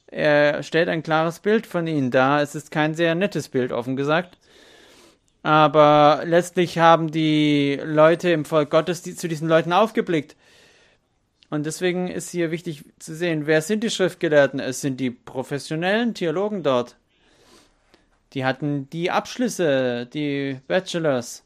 Er 0.09 0.63
stellt 0.63 0.89
ein 0.89 1.03
klares 1.03 1.39
Bild 1.39 1.67
von 1.67 1.87
ihnen 1.87 2.11
dar. 2.11 2.43
Es 2.43 2.55
ist 2.55 2.71
kein 2.71 2.95
sehr 2.95 3.15
nettes 3.15 3.49
Bild, 3.49 3.73
offen 3.73 3.97
gesagt. 3.97 4.37
Aber 5.43 6.23
letztlich 6.25 6.79
haben 6.79 7.11
die 7.11 7.81
Leute 7.83 8.31
im 8.31 8.45
Volk 8.45 8.71
Gottes 8.71 9.03
die, 9.03 9.15
zu 9.15 9.27
diesen 9.29 9.49
Leuten 9.49 9.73
aufgeblickt. 9.73 10.37
Und 11.49 11.67
deswegen 11.67 12.09
ist 12.09 12.31
hier 12.31 12.51
wichtig 12.51 12.85
zu 12.99 13.15
sehen, 13.15 13.47
wer 13.47 13.61
sind 13.63 13.83
die 13.83 13.91
Schriftgelehrten? 13.91 14.61
Es 14.61 14.81
sind 14.81 15.01
die 15.01 15.11
professionellen 15.11 16.15
Theologen 16.15 16.63
dort. 16.63 16.97
Die 18.35 18.45
hatten 18.45 18.89
die 18.91 19.11
Abschlüsse, 19.11 20.07
die 20.07 20.61
Bachelors. 20.69 21.43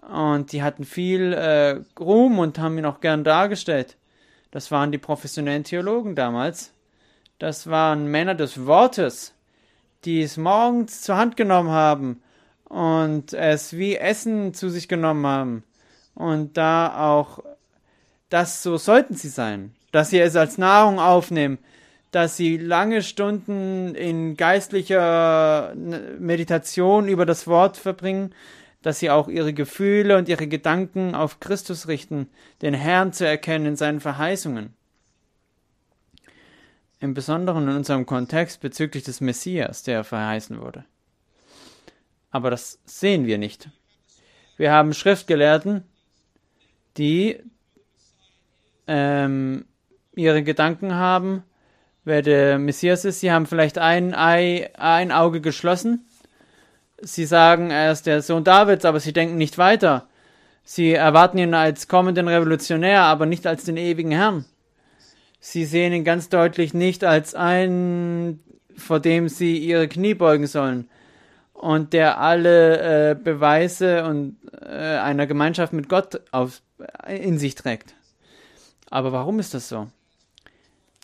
Und 0.00 0.52
die 0.52 0.62
hatten 0.62 0.84
viel 0.84 1.32
äh, 1.32 1.80
Ruhm 1.98 2.38
und 2.38 2.58
haben 2.58 2.78
ihn 2.78 2.84
auch 2.84 3.00
gern 3.00 3.24
dargestellt. 3.24 3.96
Das 4.50 4.70
waren 4.70 4.92
die 4.92 4.98
professionellen 4.98 5.64
Theologen 5.64 6.14
damals. 6.14 6.72
Das 7.40 7.66
waren 7.68 8.06
Männer 8.06 8.36
des 8.36 8.66
Wortes, 8.66 9.33
die 10.04 10.22
es 10.22 10.36
morgens 10.36 11.02
zur 11.02 11.16
Hand 11.16 11.36
genommen 11.36 11.70
haben 11.70 12.22
und 12.64 13.32
es 13.32 13.76
wie 13.76 13.96
Essen 13.96 14.54
zu 14.54 14.68
sich 14.68 14.88
genommen 14.88 15.26
haben. 15.26 15.64
Und 16.14 16.56
da 16.56 17.12
auch, 17.12 17.40
das 18.28 18.62
so 18.62 18.76
sollten 18.76 19.14
sie 19.14 19.28
sein, 19.28 19.74
dass 19.92 20.10
sie 20.10 20.20
es 20.20 20.36
als 20.36 20.58
Nahrung 20.58 20.98
aufnehmen, 20.98 21.58
dass 22.10 22.36
sie 22.36 22.56
lange 22.56 23.02
Stunden 23.02 23.94
in 23.94 24.36
geistlicher 24.36 25.74
Meditation 26.18 27.08
über 27.08 27.26
das 27.26 27.46
Wort 27.46 27.76
verbringen, 27.76 28.32
dass 28.82 28.98
sie 28.98 29.10
auch 29.10 29.28
ihre 29.28 29.52
Gefühle 29.52 30.16
und 30.16 30.28
ihre 30.28 30.46
Gedanken 30.46 31.14
auf 31.14 31.40
Christus 31.40 31.88
richten, 31.88 32.28
den 32.62 32.74
Herrn 32.74 33.12
zu 33.12 33.26
erkennen 33.26 33.66
in 33.66 33.76
seinen 33.76 34.00
Verheißungen. 34.00 34.74
Im 37.04 37.12
Besonderen 37.12 37.68
in 37.68 37.76
unserem 37.76 38.06
Kontext 38.06 38.62
bezüglich 38.62 39.04
des 39.04 39.20
Messias, 39.20 39.82
der 39.82 40.04
verheißen 40.04 40.58
wurde. 40.58 40.86
Aber 42.30 42.48
das 42.50 42.80
sehen 42.86 43.26
wir 43.26 43.36
nicht. 43.36 43.68
Wir 44.56 44.72
haben 44.72 44.94
Schriftgelehrten, 44.94 45.84
die 46.96 47.42
ähm, 48.86 49.66
ihre 50.14 50.42
Gedanken 50.42 50.94
haben 50.94 51.44
wer 52.04 52.22
der 52.22 52.58
Messias 52.58 53.04
ist. 53.04 53.20
Sie 53.20 53.30
haben 53.30 53.44
vielleicht 53.44 53.76
ein, 53.76 54.14
Ei, 54.14 54.70
ein 54.78 55.12
Auge 55.12 55.42
geschlossen. 55.42 56.06
Sie 57.02 57.26
sagen, 57.26 57.70
er 57.70 57.92
ist 57.92 58.06
der 58.06 58.22
Sohn 58.22 58.44
Davids, 58.44 58.86
aber 58.86 58.98
sie 58.98 59.12
denken 59.12 59.36
nicht 59.36 59.58
weiter. 59.58 60.08
Sie 60.62 60.92
erwarten 60.92 61.36
ihn 61.36 61.52
als 61.52 61.86
kommenden 61.86 62.28
Revolutionär, 62.28 63.02
aber 63.02 63.26
nicht 63.26 63.46
als 63.46 63.64
den 63.64 63.76
ewigen 63.76 64.12
Herrn. 64.12 64.46
Sie 65.46 65.66
sehen 65.66 65.92
ihn 65.92 66.04
ganz 66.04 66.30
deutlich 66.30 66.72
nicht 66.72 67.04
als 67.04 67.34
einen, 67.34 68.42
vor 68.78 68.98
dem 68.98 69.28
sie 69.28 69.58
ihre 69.58 69.88
Knie 69.88 70.14
beugen 70.14 70.46
sollen 70.46 70.88
und 71.52 71.92
der 71.92 72.18
alle 72.18 73.10
äh, 73.10 73.14
Beweise 73.14 74.06
und 74.06 74.38
äh, 74.62 74.68
einer 74.68 75.26
Gemeinschaft 75.26 75.74
mit 75.74 75.90
Gott 75.90 76.22
auf, 76.30 76.62
in 77.06 77.38
sich 77.38 77.56
trägt. 77.56 77.94
Aber 78.88 79.12
warum 79.12 79.38
ist 79.38 79.52
das 79.52 79.68
so? 79.68 79.88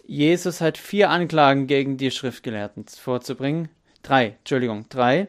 Jesus 0.06 0.62
hat 0.62 0.78
vier 0.78 1.10
Anklagen 1.10 1.66
gegen 1.66 1.98
die 1.98 2.10
Schriftgelehrten 2.10 2.86
vorzubringen. 2.86 3.68
Drei, 4.02 4.36
Entschuldigung, 4.38 4.86
drei. 4.88 5.28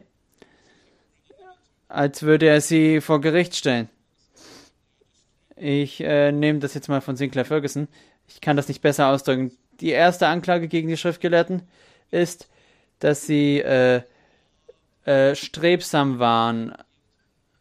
Als 1.86 2.22
würde 2.22 2.46
er 2.46 2.62
sie 2.62 3.02
vor 3.02 3.20
Gericht 3.20 3.56
stellen. 3.56 3.90
Ich 5.54 6.00
äh, 6.00 6.32
nehme 6.32 6.60
das 6.60 6.72
jetzt 6.72 6.88
mal 6.88 7.02
von 7.02 7.16
Sinclair 7.16 7.44
Ferguson. 7.44 7.88
Ich 8.34 8.40
kann 8.40 8.56
das 8.56 8.68
nicht 8.68 8.82
besser 8.82 9.08
ausdrücken. 9.08 9.52
Die 9.80 9.90
erste 9.90 10.26
Anklage 10.26 10.68
gegen 10.68 10.88
die 10.88 10.96
Schriftgelehrten 10.96 11.62
ist, 12.10 12.48
dass 12.98 13.26
sie 13.26 13.58
äh, 13.60 14.02
äh, 15.04 15.34
strebsam 15.34 16.18
waren, 16.18 16.74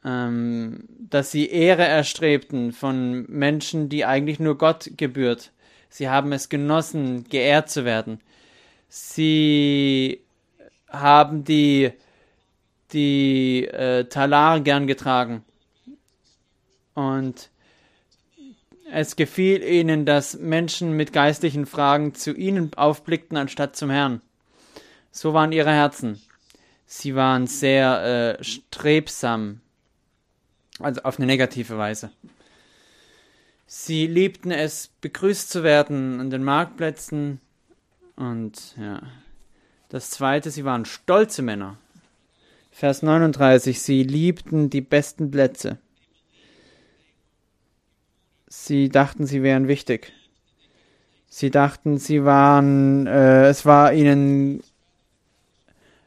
ähm, 0.05 0.88
dass 1.10 1.31
sie 1.31 1.49
Ehre 1.49 1.84
erstrebten 1.84 2.71
von 2.71 3.25
Menschen, 3.29 3.89
die 3.89 4.05
eigentlich 4.05 4.39
nur 4.39 4.57
Gott 4.57 4.91
gebührt. 4.97 5.51
Sie 5.89 6.10
haben 6.10 6.31
es 6.31 6.49
genossen, 6.49 7.25
geehrt 7.25 7.69
zu 7.69 7.86
werden. 7.86 8.21
Sie 8.88 10.21
haben 10.89 11.43
die, 11.43 11.91
die 12.93 13.65
äh, 13.67 14.05
Talar 14.05 14.60
gern 14.62 14.88
getragen. 14.88 15.43
Und 16.93 17.50
es 18.91 19.15
gefiel 19.15 19.63
ihnen, 19.63 20.06
dass 20.06 20.38
Menschen 20.38 20.95
mit 20.97 21.13
geistlichen 21.13 21.65
Fragen 21.65 22.13
zu 22.13 22.34
ihnen 22.34 22.73
aufblickten, 22.75 23.38
anstatt 23.38 23.75
zum 23.75 23.89
Herrn. 23.89 24.21
So 25.12 25.34
waren 25.34 25.51
ihre 25.51 25.71
Herzen. 25.71 26.21
Sie 26.86 27.15
waren 27.15 27.47
sehr 27.47 28.38
äh, 28.39 28.43
strebsam, 28.43 29.62
also 30.80 31.01
auf 31.04 31.17
eine 31.17 31.25
negative 31.25 31.77
Weise. 31.77 32.12
Sie 33.65 34.08
liebten 34.08 34.51
es, 34.51 34.89
begrüßt 34.99 35.49
zu 35.49 35.63
werden 35.63 36.19
an 36.19 36.30
den 36.30 36.43
Marktplätzen. 36.43 37.39
Und 38.17 38.75
ja. 38.77 39.01
Das 39.88 40.10
zweite, 40.10 40.51
sie 40.51 40.65
waren 40.65 40.84
stolze 40.84 41.41
Männer. 41.41 41.77
Vers 42.71 43.01
39, 43.04 43.82
sie 43.82 44.04
liebten 44.04 44.69
die 44.69 44.82
besten 44.82 45.32
Plätze. 45.32 45.77
Sie 48.53 48.89
dachten, 48.89 49.25
sie 49.27 49.43
wären 49.43 49.69
wichtig. 49.69 50.11
Sie 51.29 51.51
dachten, 51.51 51.97
sie 51.97 52.25
waren, 52.25 53.07
äh, 53.07 53.47
es 53.47 53.65
war 53.65 53.93
ihnen, 53.93 54.61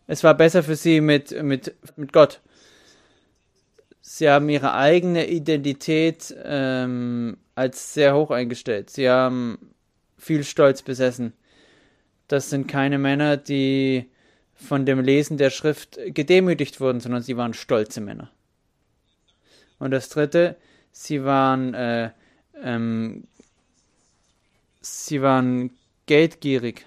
es 0.07 0.23
war 0.25 0.35
besser 0.35 0.63
für 0.63 0.77
sie 0.77 1.01
mit, 1.01 1.43
mit, 1.43 1.75
mit 1.97 2.13
Gott. 2.13 2.43
Sie 4.03 4.29
haben 4.29 4.51
ihre 4.51 4.75
eigene 4.75 5.27
Identität 5.27 6.37
ähm, 6.45 7.39
als 7.55 7.95
sehr 7.95 8.15
hoch 8.15 8.31
eingestellt. 8.31 8.91
Sie 8.91 9.09
haben 9.09 9.71
viel 10.19 10.45
Stolz 10.45 10.83
besessen. 10.83 11.33
Das 12.29 12.51
sind 12.51 12.67
keine 12.67 12.99
Männer, 12.99 13.39
die 13.39 14.11
von 14.53 14.85
dem 14.85 15.01
Lesen 15.01 15.39
der 15.39 15.49
Schrift 15.49 15.99
gedemütigt 16.09 16.79
wurden, 16.79 17.01
sondern 17.01 17.23
sie 17.23 17.39
waren 17.39 17.55
stolze 17.55 18.03
Männer. 18.03 18.31
Und 19.79 19.93
das 19.93 20.11
dritte, 20.11 20.57
sie 20.93 21.25
waren, 21.25 21.73
äh, 21.73 22.11
ähm, 22.65 23.29
sie 24.81 25.21
waren 25.21 25.71
geldgierig. 26.07 26.87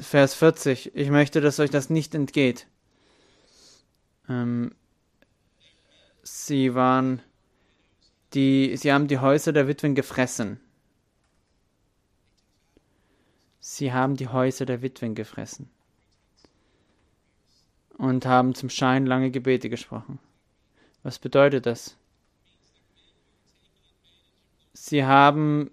Vers 0.00 0.34
40. 0.34 0.94
Ich 0.94 1.10
möchte, 1.10 1.40
dass 1.40 1.58
euch 1.60 1.70
das 1.70 1.90
nicht 1.90 2.14
entgeht. 2.14 2.68
Ähm, 4.28 4.74
sie 6.22 6.74
waren 6.74 7.20
die, 8.32 8.76
sie 8.76 8.92
haben 8.92 9.08
die 9.08 9.18
Häuser 9.18 9.52
der 9.52 9.66
Witwen 9.66 9.96
gefressen. 9.96 10.60
Sie 13.58 13.92
haben 13.92 14.16
die 14.16 14.28
Häuser 14.28 14.64
der 14.64 14.80
Witwen 14.80 15.16
gefressen. 15.16 15.68
Und 17.98 18.24
haben 18.24 18.54
zum 18.54 18.70
Schein 18.70 19.06
lange 19.06 19.30
Gebete 19.32 19.68
gesprochen. 19.68 20.20
Was 21.02 21.18
bedeutet 21.18 21.66
das? 21.66 21.96
Sie 24.72 25.04
haben, 25.04 25.70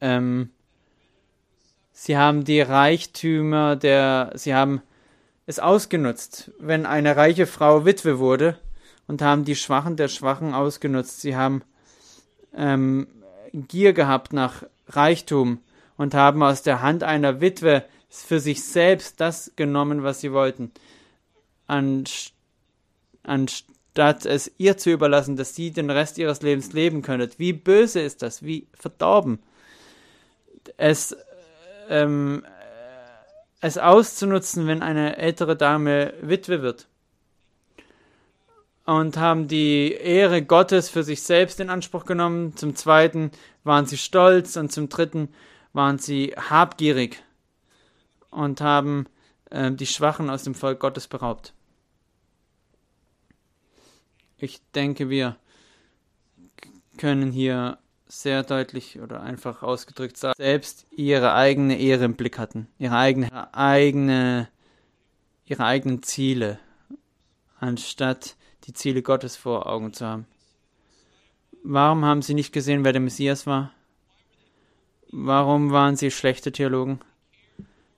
ähm, 0.00 0.50
sie 1.92 2.16
haben 2.16 2.44
die 2.44 2.60
Reichtümer 2.60 3.76
der, 3.76 4.32
sie 4.34 4.54
haben 4.54 4.82
es 5.46 5.58
ausgenutzt. 5.58 6.50
Wenn 6.58 6.86
eine 6.86 7.16
reiche 7.16 7.46
Frau 7.46 7.84
Witwe 7.84 8.18
wurde, 8.18 8.58
und 9.06 9.22
haben 9.22 9.44
die 9.44 9.56
Schwachen 9.56 9.96
der 9.96 10.08
Schwachen 10.08 10.54
ausgenutzt. 10.54 11.20
Sie 11.20 11.36
haben 11.36 11.62
ähm, 12.54 13.06
Gier 13.52 13.92
gehabt 13.92 14.32
nach 14.32 14.62
Reichtum 14.88 15.60
und 15.98 16.14
haben 16.14 16.42
aus 16.42 16.62
der 16.62 16.80
Hand 16.80 17.02
einer 17.02 17.42
Witwe 17.42 17.84
für 18.08 18.40
sich 18.40 18.64
selbst 18.64 19.20
das 19.20 19.52
genommen, 19.56 20.02
was 20.02 20.20
sie 20.20 20.32
wollten, 20.32 20.72
anstatt 23.94 24.24
es 24.24 24.50
ihr 24.56 24.78
zu 24.78 24.90
überlassen, 24.90 25.36
dass 25.36 25.54
sie 25.54 25.70
den 25.70 25.90
Rest 25.90 26.16
ihres 26.16 26.40
Lebens 26.40 26.72
leben 26.72 27.02
könnte. 27.02 27.30
Wie 27.36 27.52
böse 27.52 28.00
ist 28.00 28.22
das? 28.22 28.42
Wie 28.42 28.66
verdorben? 28.72 29.38
Es, 30.78 31.14
ähm, 31.90 32.42
es 33.60 33.76
auszunutzen, 33.76 34.66
wenn 34.66 34.82
eine 34.82 35.18
ältere 35.18 35.56
Dame 35.56 36.14
Witwe 36.22 36.62
wird 36.62 36.88
und 38.86 39.18
haben 39.18 39.46
die 39.46 39.92
Ehre 39.92 40.42
Gottes 40.42 40.88
für 40.88 41.02
sich 41.02 41.22
selbst 41.22 41.60
in 41.60 41.68
Anspruch 41.68 42.06
genommen. 42.06 42.56
Zum 42.56 42.74
Zweiten 42.74 43.30
waren 43.62 43.84
sie 43.84 43.98
stolz 43.98 44.56
und 44.56 44.72
zum 44.72 44.88
Dritten 44.88 45.28
waren 45.74 45.98
sie 45.98 46.34
habgierig 46.36 47.22
und 48.30 48.62
haben 48.62 49.06
äh, 49.50 49.70
die 49.70 49.86
Schwachen 49.86 50.30
aus 50.30 50.44
dem 50.44 50.54
Volk 50.54 50.80
Gottes 50.80 51.08
beraubt. 51.08 51.52
Ich 54.42 54.60
denke, 54.74 55.08
wir 55.08 55.36
können 56.98 57.30
hier 57.30 57.78
sehr 58.08 58.42
deutlich 58.42 58.98
oder 59.00 59.22
einfach 59.22 59.62
ausgedrückt 59.62 60.16
sagen, 60.16 60.34
selbst 60.36 60.84
ihre 60.90 61.34
eigene 61.34 61.78
Ehre 61.78 62.04
im 62.06 62.16
Blick 62.16 62.40
hatten, 62.40 62.66
ihre 62.76 62.96
eigene, 62.96 63.26
ihre 63.26 63.54
eigene, 63.54 64.48
ihre 65.44 65.64
eigenen 65.64 66.02
Ziele, 66.02 66.58
anstatt 67.60 68.34
die 68.64 68.72
Ziele 68.72 69.02
Gottes 69.02 69.36
vor 69.36 69.68
Augen 69.68 69.92
zu 69.92 70.06
haben. 70.06 70.26
Warum 71.62 72.04
haben 72.04 72.22
sie 72.22 72.34
nicht 72.34 72.52
gesehen, 72.52 72.84
wer 72.84 72.92
der 72.92 73.00
Messias 73.00 73.46
war? 73.46 73.70
Warum 75.12 75.70
waren 75.70 75.94
sie 75.94 76.10
schlechte 76.10 76.50
Theologen? 76.50 76.98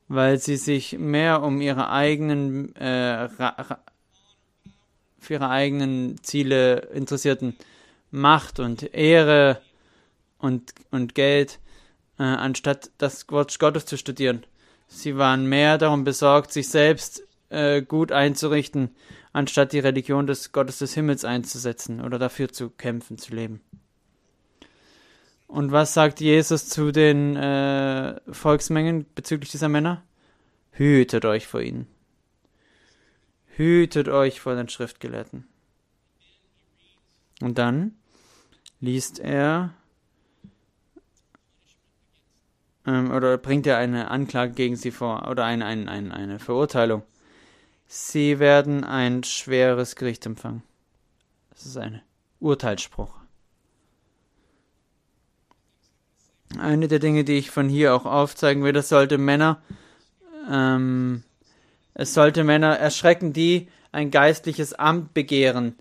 Weil 0.08 0.36
sie 0.36 0.58
sich 0.58 0.98
mehr 0.98 1.42
um 1.42 1.62
ihre 1.62 1.88
eigenen, 1.88 2.76
äh, 2.76 3.30
für 5.24 5.34
ihre 5.34 5.48
eigenen 5.48 6.22
Ziele 6.22 6.88
interessierten. 6.94 7.56
Macht 8.10 8.60
und 8.60 8.94
Ehre 8.94 9.60
und, 10.38 10.72
und 10.90 11.14
Geld, 11.14 11.58
äh, 12.18 12.22
anstatt 12.22 12.90
das 12.98 13.28
Wort 13.30 13.58
Gottes 13.58 13.86
zu 13.86 13.96
studieren. 13.96 14.44
Sie 14.86 15.16
waren 15.16 15.48
mehr 15.48 15.78
darum 15.78 16.04
besorgt, 16.04 16.52
sich 16.52 16.68
selbst 16.68 17.24
äh, 17.48 17.82
gut 17.82 18.12
einzurichten, 18.12 18.94
anstatt 19.32 19.72
die 19.72 19.80
Religion 19.80 20.26
des 20.26 20.52
Gottes 20.52 20.78
des 20.78 20.94
Himmels 20.94 21.24
einzusetzen 21.24 22.00
oder 22.00 22.18
dafür 22.18 22.52
zu 22.52 22.70
kämpfen, 22.70 23.18
zu 23.18 23.34
leben. 23.34 23.60
Und 25.46 25.72
was 25.72 25.94
sagt 25.94 26.20
Jesus 26.20 26.68
zu 26.68 26.90
den 26.90 27.36
äh, 27.36 28.20
Volksmengen 28.30 29.06
bezüglich 29.14 29.50
dieser 29.50 29.68
Männer? 29.68 30.02
Hütet 30.72 31.24
euch 31.24 31.46
vor 31.46 31.60
ihnen. 31.60 31.86
Hütet 33.56 34.08
euch 34.08 34.40
vor 34.40 34.54
den 34.56 34.68
Schriftgelehrten. 34.68 35.46
Und 37.40 37.58
dann 37.58 37.96
liest 38.80 39.18
er 39.18 39.74
ähm, 42.86 43.10
oder 43.10 43.38
bringt 43.38 43.66
er 43.66 43.78
eine 43.78 44.10
Anklage 44.10 44.52
gegen 44.52 44.76
sie 44.76 44.90
vor 44.90 45.28
oder 45.28 45.44
eine, 45.44 45.64
eine, 45.66 45.90
eine, 45.90 46.14
eine 46.14 46.38
Verurteilung. 46.38 47.02
Sie 47.86 48.38
werden 48.38 48.84
ein 48.84 49.22
schweres 49.24 49.96
Gericht 49.96 50.26
empfangen. 50.26 50.62
Das 51.50 51.66
ist 51.66 51.76
ein 51.76 52.02
Urteilsspruch. 52.40 53.14
Eine 56.58 56.88
der 56.88 56.98
Dinge, 56.98 57.24
die 57.24 57.38
ich 57.38 57.50
von 57.50 57.68
hier 57.68 57.94
auch 57.94 58.04
aufzeigen 58.04 58.62
will, 58.62 58.72
das 58.72 58.88
sollte 58.88 59.18
Männer, 59.18 59.60
ähm, 60.50 61.24
es 61.94 62.14
sollte 62.14 62.44
Männer 62.44 62.78
erschrecken, 62.78 63.32
die 63.32 63.68
ein 63.92 64.10
geistliches 64.10 64.74
Amt 64.74 65.14
begehren. 65.14 65.76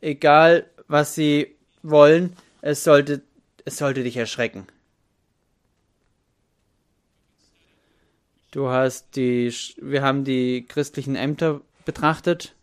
Egal, 0.00 0.66
was 0.86 1.14
sie 1.14 1.54
wollen, 1.82 2.34
es 2.62 2.84
sollte, 2.84 3.22
es 3.64 3.76
sollte 3.76 4.02
dich 4.02 4.16
erschrecken. 4.16 4.66
Du 8.50 8.68
hast 8.68 9.14
die, 9.16 9.52
wir 9.80 10.02
haben 10.02 10.24
die 10.24 10.64
christlichen 10.66 11.16
Ämter 11.16 11.60
betrachtet 11.84 12.54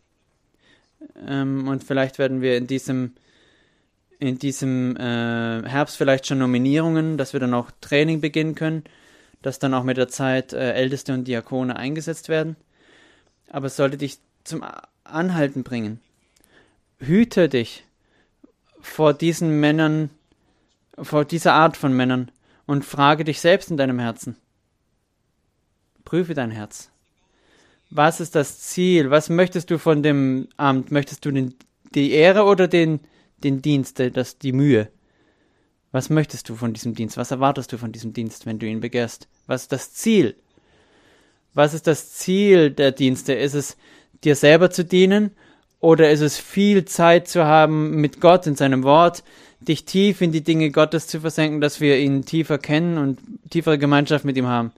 ähm, 1.28 1.68
und 1.68 1.84
vielleicht 1.84 2.18
werden 2.18 2.42
wir 2.42 2.58
in 2.58 2.68
diesem 2.68 3.14
in 4.18 4.40
diesem 4.40 4.96
äh, 4.96 5.68
Herbst 5.68 5.98
vielleicht 5.98 6.26
schon 6.26 6.38
Nominierungen, 6.38 7.18
dass 7.18 7.34
wir 7.34 7.42
dann 7.42 7.54
auch 7.54 7.70
Training 7.82 8.22
beginnen 8.22 8.56
können, 8.56 8.86
dass 9.42 9.60
dann 9.60 9.74
auch 9.74 9.84
mit 9.84 9.98
der 9.98 10.08
Zeit 10.08 10.54
äh, 10.54 10.72
Älteste 10.72 11.14
und 11.14 11.28
Diakone 11.28 11.76
eingesetzt 11.76 12.30
werden. 12.30 12.56
Aber 13.50 13.68
es 13.68 13.76
sollte 13.76 13.98
dich 13.98 14.20
zum 14.44 14.64
Anhalten 15.04 15.64
bringen. 15.64 16.00
Hüte 17.00 17.50
dich 17.50 17.84
vor 18.80 19.14
diesen 19.14 19.60
Männern, 19.60 20.10
vor 20.98 21.26
dieser 21.26 21.54
Art 21.54 21.78
von 21.78 21.94
Männern 21.94 22.32
und 22.66 22.86
frage 22.86 23.24
dich 23.24 23.42
selbst 23.42 23.70
in 23.72 23.78
deinem 23.78 24.00
Herzen. 24.00 24.38
Prüfe 26.04 26.34
dein 26.34 26.52
Herz. 26.52 26.92
Was 27.90 28.20
ist 28.20 28.36
das 28.36 28.60
Ziel? 28.60 29.10
Was 29.10 29.30
möchtest 29.30 29.70
du 29.72 29.80
von 29.80 30.04
dem 30.04 30.48
Amt? 30.58 30.92
Möchtest 30.92 31.26
du 31.26 31.32
den, 31.32 31.56
die 31.94 32.12
Ehre 32.12 32.44
oder 32.44 32.68
den, 32.68 33.00
den 33.44 33.62
Dienst, 33.62 34.00
das, 34.00 34.38
die 34.38 34.52
Mühe? 34.52 34.90
Was 35.92 36.10
möchtest 36.10 36.50
du 36.50 36.56
von 36.56 36.74
diesem 36.74 36.94
Dienst? 36.94 37.18
Was 37.18 37.32
erwartest 37.32 37.72
du 37.72 37.78
von 37.78 37.92
diesem 37.92 38.14
Dienst, 38.14 38.46
wenn 38.46 38.60
du 38.60 38.68
ihn 38.68 38.82
begehrst? 38.82 39.28
Was 39.48 39.64
ist 39.64 39.72
das 39.72 39.94
Ziel? 39.94 40.36
Was 41.56 41.74
ist 41.74 41.88
das 41.88 42.12
Ziel 42.12 42.70
der 42.70 42.92
Dienste? 42.92 43.34
Ist 43.34 43.56
es, 43.56 43.78
dir 44.24 44.36
selber 44.36 44.70
zu 44.70 44.84
dienen? 44.84 45.32
Oder 45.80 46.12
ist 46.12 46.22
es 46.22 46.38
viel 46.38 46.86
Zeit 46.86 47.28
zu 47.28 47.46
haben 47.46 47.96
mit 48.02 48.20
Gott 48.22 48.46
in 48.46 48.56
seinem 48.56 48.84
Wort, 48.84 49.24
dich 49.62 49.86
tief 49.86 50.22
in 50.22 50.32
die 50.32 50.44
Dinge 50.44 50.70
Gottes 50.70 51.08
zu 51.08 51.22
versenken, 51.22 51.62
dass 51.62 51.80
wir 51.80 51.98
ihn 51.98 52.26
tiefer 52.26 52.58
kennen 52.58 52.98
und 52.98 53.20
tiefere 53.50 53.78
Gemeinschaft 53.78 54.26
mit 54.26 54.38
ihm 54.38 54.48
haben? 54.48 54.74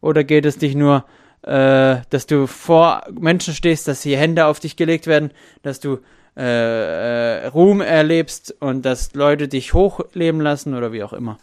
Oder 0.00 0.24
geht 0.24 0.46
es 0.46 0.58
dich 0.58 0.74
nur, 0.74 1.04
äh, 1.42 1.98
dass 2.10 2.26
du 2.26 2.46
vor 2.46 3.04
Menschen 3.12 3.54
stehst, 3.54 3.86
dass 3.86 4.02
die 4.02 4.16
Hände 4.16 4.46
auf 4.46 4.58
dich 4.58 4.76
gelegt 4.76 5.06
werden, 5.06 5.30
dass 5.62 5.78
du 5.78 5.98
äh, 6.36 7.44
äh, 7.44 7.46
Ruhm 7.46 7.80
erlebst 7.80 8.54
und 8.60 8.84
dass 8.84 9.14
Leute 9.14 9.46
dich 9.46 9.74
hochleben 9.74 10.40
lassen 10.40 10.74
oder 10.74 10.92
wie 10.92 11.04
auch 11.04 11.12
immer? 11.12 11.38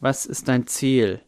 Was 0.00 0.24
ist 0.24 0.48
dein 0.48 0.66
Ziel? 0.66 1.20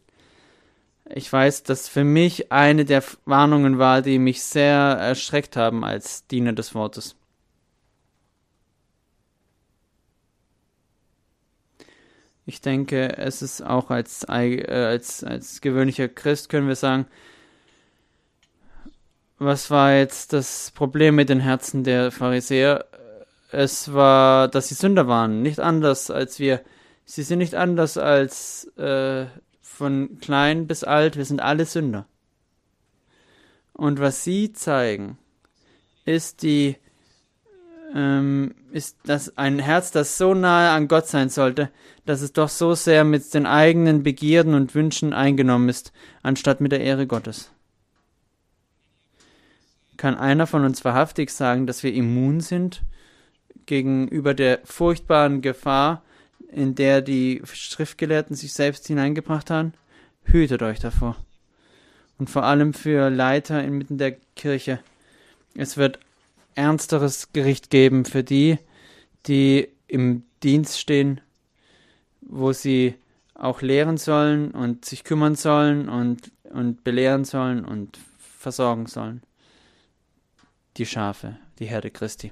Ich 1.11 1.31
weiß, 1.31 1.63
dass 1.63 1.89
für 1.89 2.03
mich 2.03 2.51
eine 2.51 2.85
der 2.85 3.03
Warnungen 3.25 3.79
war, 3.79 4.03
die 4.03 4.19
mich 4.19 4.43
sehr 4.43 4.73
erschreckt 4.73 5.55
haben 5.55 5.83
als 5.83 6.27
Diener 6.27 6.53
des 6.53 6.75
Wortes. 6.75 7.15
Ich 12.45 12.61
denke, 12.61 13.17
es 13.17 13.41
ist 13.41 13.61
auch 13.61 13.89
als, 13.89 14.23
äh, 14.27 14.65
als, 14.71 15.23
als 15.23 15.61
gewöhnlicher 15.61 16.07
Christ 16.07 16.49
können 16.49 16.67
wir 16.67 16.75
sagen, 16.75 17.05
was 19.39 19.71
war 19.71 19.93
jetzt 19.93 20.33
das 20.33 20.71
Problem 20.71 21.15
mit 21.15 21.29
den 21.29 21.39
Herzen 21.39 21.83
der 21.83 22.11
Pharisäer? 22.11 22.85
Es 23.51 23.93
war, 23.93 24.47
dass 24.47 24.67
sie 24.67 24.75
Sünder 24.75 25.07
waren, 25.07 25.41
nicht 25.41 25.59
anders 25.59 26.11
als 26.11 26.39
wir. 26.39 26.61
Sie 27.05 27.23
sind 27.23 27.39
nicht 27.39 27.55
anders 27.55 27.97
als 27.97 28.65
äh, 28.77 29.25
von 29.79 30.19
klein 30.19 30.67
bis 30.67 30.83
alt, 30.83 31.15
wir 31.15 31.23
sind 31.23 31.41
alle 31.41 31.65
Sünder. 31.65 32.05
Und 33.71 34.01
was 34.01 34.25
sie 34.25 34.51
zeigen, 34.51 35.17
ist 36.03 36.43
die 36.43 36.75
ähm, 37.95 38.55
ist 38.73 38.97
das 39.05 39.37
ein 39.37 39.57
Herz, 39.57 39.91
das 39.91 40.17
so 40.17 40.33
nahe 40.33 40.71
an 40.71 40.89
Gott 40.89 41.07
sein 41.07 41.29
sollte, 41.29 41.71
dass 42.05 42.21
es 42.21 42.33
doch 42.33 42.49
so 42.49 42.75
sehr 42.75 43.05
mit 43.05 43.33
den 43.33 43.45
eigenen 43.45 44.03
Begierden 44.03 44.53
und 44.53 44.75
Wünschen 44.75 45.13
eingenommen 45.13 45.69
ist, 45.69 45.93
anstatt 46.23 46.59
mit 46.59 46.73
der 46.73 46.81
Ehre 46.81 47.07
Gottes. 47.07 47.49
Kann 49.95 50.15
einer 50.15 50.45
von 50.45 50.65
uns 50.65 50.83
wahrhaftig 50.83 51.31
sagen, 51.31 51.67
dass 51.67 51.83
wir 51.83 51.93
immun 51.93 52.41
sind 52.41 52.83
gegenüber 53.65 54.33
der 54.33 54.59
furchtbaren 54.65 55.41
Gefahr, 55.41 56.03
in 56.51 56.75
der 56.75 57.01
die 57.01 57.41
Schriftgelehrten 57.45 58.35
sich 58.35 58.53
selbst 58.53 58.87
hineingebracht 58.87 59.49
haben? 59.49 59.73
Hütet 60.23 60.61
euch 60.61 60.79
davor. 60.79 61.15
Und 62.17 62.29
vor 62.29 62.43
allem 62.43 62.73
für 62.73 63.09
Leiter 63.09 63.63
inmitten 63.63 63.97
der 63.97 64.17
Kirche. 64.35 64.79
Es 65.55 65.77
wird 65.77 65.99
ernsteres 66.55 67.31
Gericht 67.31 67.69
geben 67.69 68.05
für 68.05 68.23
die, 68.23 68.57
die 69.27 69.69
im 69.87 70.23
Dienst 70.43 70.79
stehen, 70.79 71.21
wo 72.21 72.51
sie 72.51 72.95
auch 73.33 73.61
lehren 73.61 73.97
sollen 73.97 74.51
und 74.51 74.85
sich 74.85 75.03
kümmern 75.03 75.35
sollen 75.35 75.87
und, 75.87 76.31
und 76.43 76.83
belehren 76.83 77.25
sollen 77.25 77.63
und 77.63 77.97
versorgen 78.37 78.87
sollen. 78.87 79.23
Die 80.77 80.85
Schafe, 80.85 81.37
die 81.59 81.65
Herde 81.65 81.89
Christi. 81.89 82.31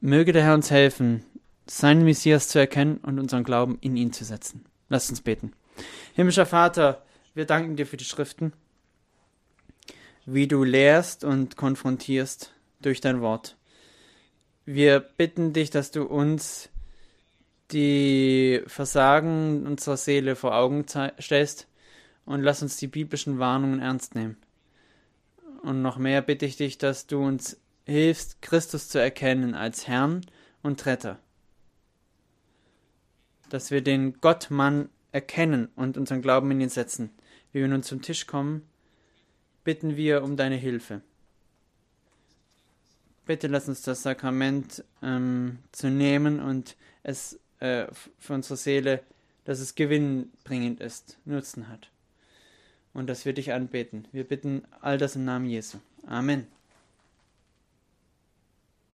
Möge 0.00 0.32
der 0.32 0.44
Herr 0.44 0.54
uns 0.54 0.70
helfen, 0.70 1.24
seinen 1.70 2.04
Messias 2.04 2.48
zu 2.48 2.58
erkennen 2.58 2.96
und 2.96 3.20
unseren 3.20 3.44
Glauben 3.44 3.78
in 3.80 3.96
ihn 3.96 4.12
zu 4.12 4.24
setzen. 4.24 4.64
Lasst 4.88 5.08
uns 5.10 5.20
beten. 5.20 5.52
Himmlischer 6.14 6.46
Vater, 6.46 7.04
wir 7.34 7.44
danken 7.44 7.76
dir 7.76 7.86
für 7.86 7.96
die 7.96 8.04
Schriften, 8.04 8.52
wie 10.26 10.48
du 10.48 10.64
lehrst 10.64 11.22
und 11.22 11.56
konfrontierst 11.56 12.52
durch 12.82 13.00
dein 13.00 13.20
Wort. 13.20 13.56
Wir 14.64 14.98
bitten 14.98 15.52
dich, 15.52 15.70
dass 15.70 15.92
du 15.92 16.02
uns 16.02 16.70
die 17.70 18.62
Versagen 18.66 19.64
unserer 19.64 19.96
Seele 19.96 20.34
vor 20.34 20.56
Augen 20.56 20.86
stellst 21.20 21.68
und 22.24 22.42
lass 22.42 22.62
uns 22.62 22.78
die 22.78 22.88
biblischen 22.88 23.38
Warnungen 23.38 23.78
ernst 23.78 24.16
nehmen. 24.16 24.36
Und 25.62 25.82
noch 25.82 25.98
mehr 25.98 26.20
bitte 26.20 26.46
ich 26.46 26.56
dich, 26.56 26.78
dass 26.78 27.06
du 27.06 27.24
uns 27.24 27.60
hilfst, 27.86 28.42
Christus 28.42 28.88
zu 28.88 28.98
erkennen 28.98 29.54
als 29.54 29.86
Herrn 29.86 30.22
und 30.62 30.84
Retter. 30.84 31.20
Dass 33.50 33.70
wir 33.70 33.82
den 33.82 34.20
Gottmann 34.20 34.88
erkennen 35.12 35.68
und 35.76 35.98
unseren 35.98 36.22
Glauben 36.22 36.50
in 36.50 36.62
ihn 36.62 36.68
setzen. 36.70 37.10
Wie 37.52 37.60
wir 37.60 37.68
nun 37.68 37.82
zum 37.82 38.00
Tisch 38.00 38.26
kommen, 38.26 38.62
bitten 39.64 39.96
wir 39.96 40.22
um 40.22 40.36
deine 40.36 40.56
Hilfe 40.56 41.02
bitte 43.30 43.46
lass 43.46 43.68
uns 43.68 43.82
das 43.82 44.02
Sakrament 44.02 44.82
ähm, 45.04 45.58
zu 45.70 45.88
nehmen 45.88 46.40
und 46.40 46.76
es 47.04 47.38
äh, 47.60 47.86
für 48.18 48.34
unsere 48.34 48.56
Seele, 48.56 49.04
dass 49.44 49.60
es 49.60 49.76
gewinnbringend 49.76 50.80
ist, 50.80 51.16
Nutzen 51.24 51.68
hat. 51.68 51.92
Und 52.92 53.06
dass 53.06 53.24
wir 53.24 53.32
dich 53.32 53.52
anbeten. 53.52 54.08
Wir 54.10 54.24
bitten 54.24 54.64
all 54.80 54.98
das 54.98 55.14
im 55.14 55.24
Namen 55.24 55.46
Jesu. 55.46 55.78
Amen. 56.08 56.48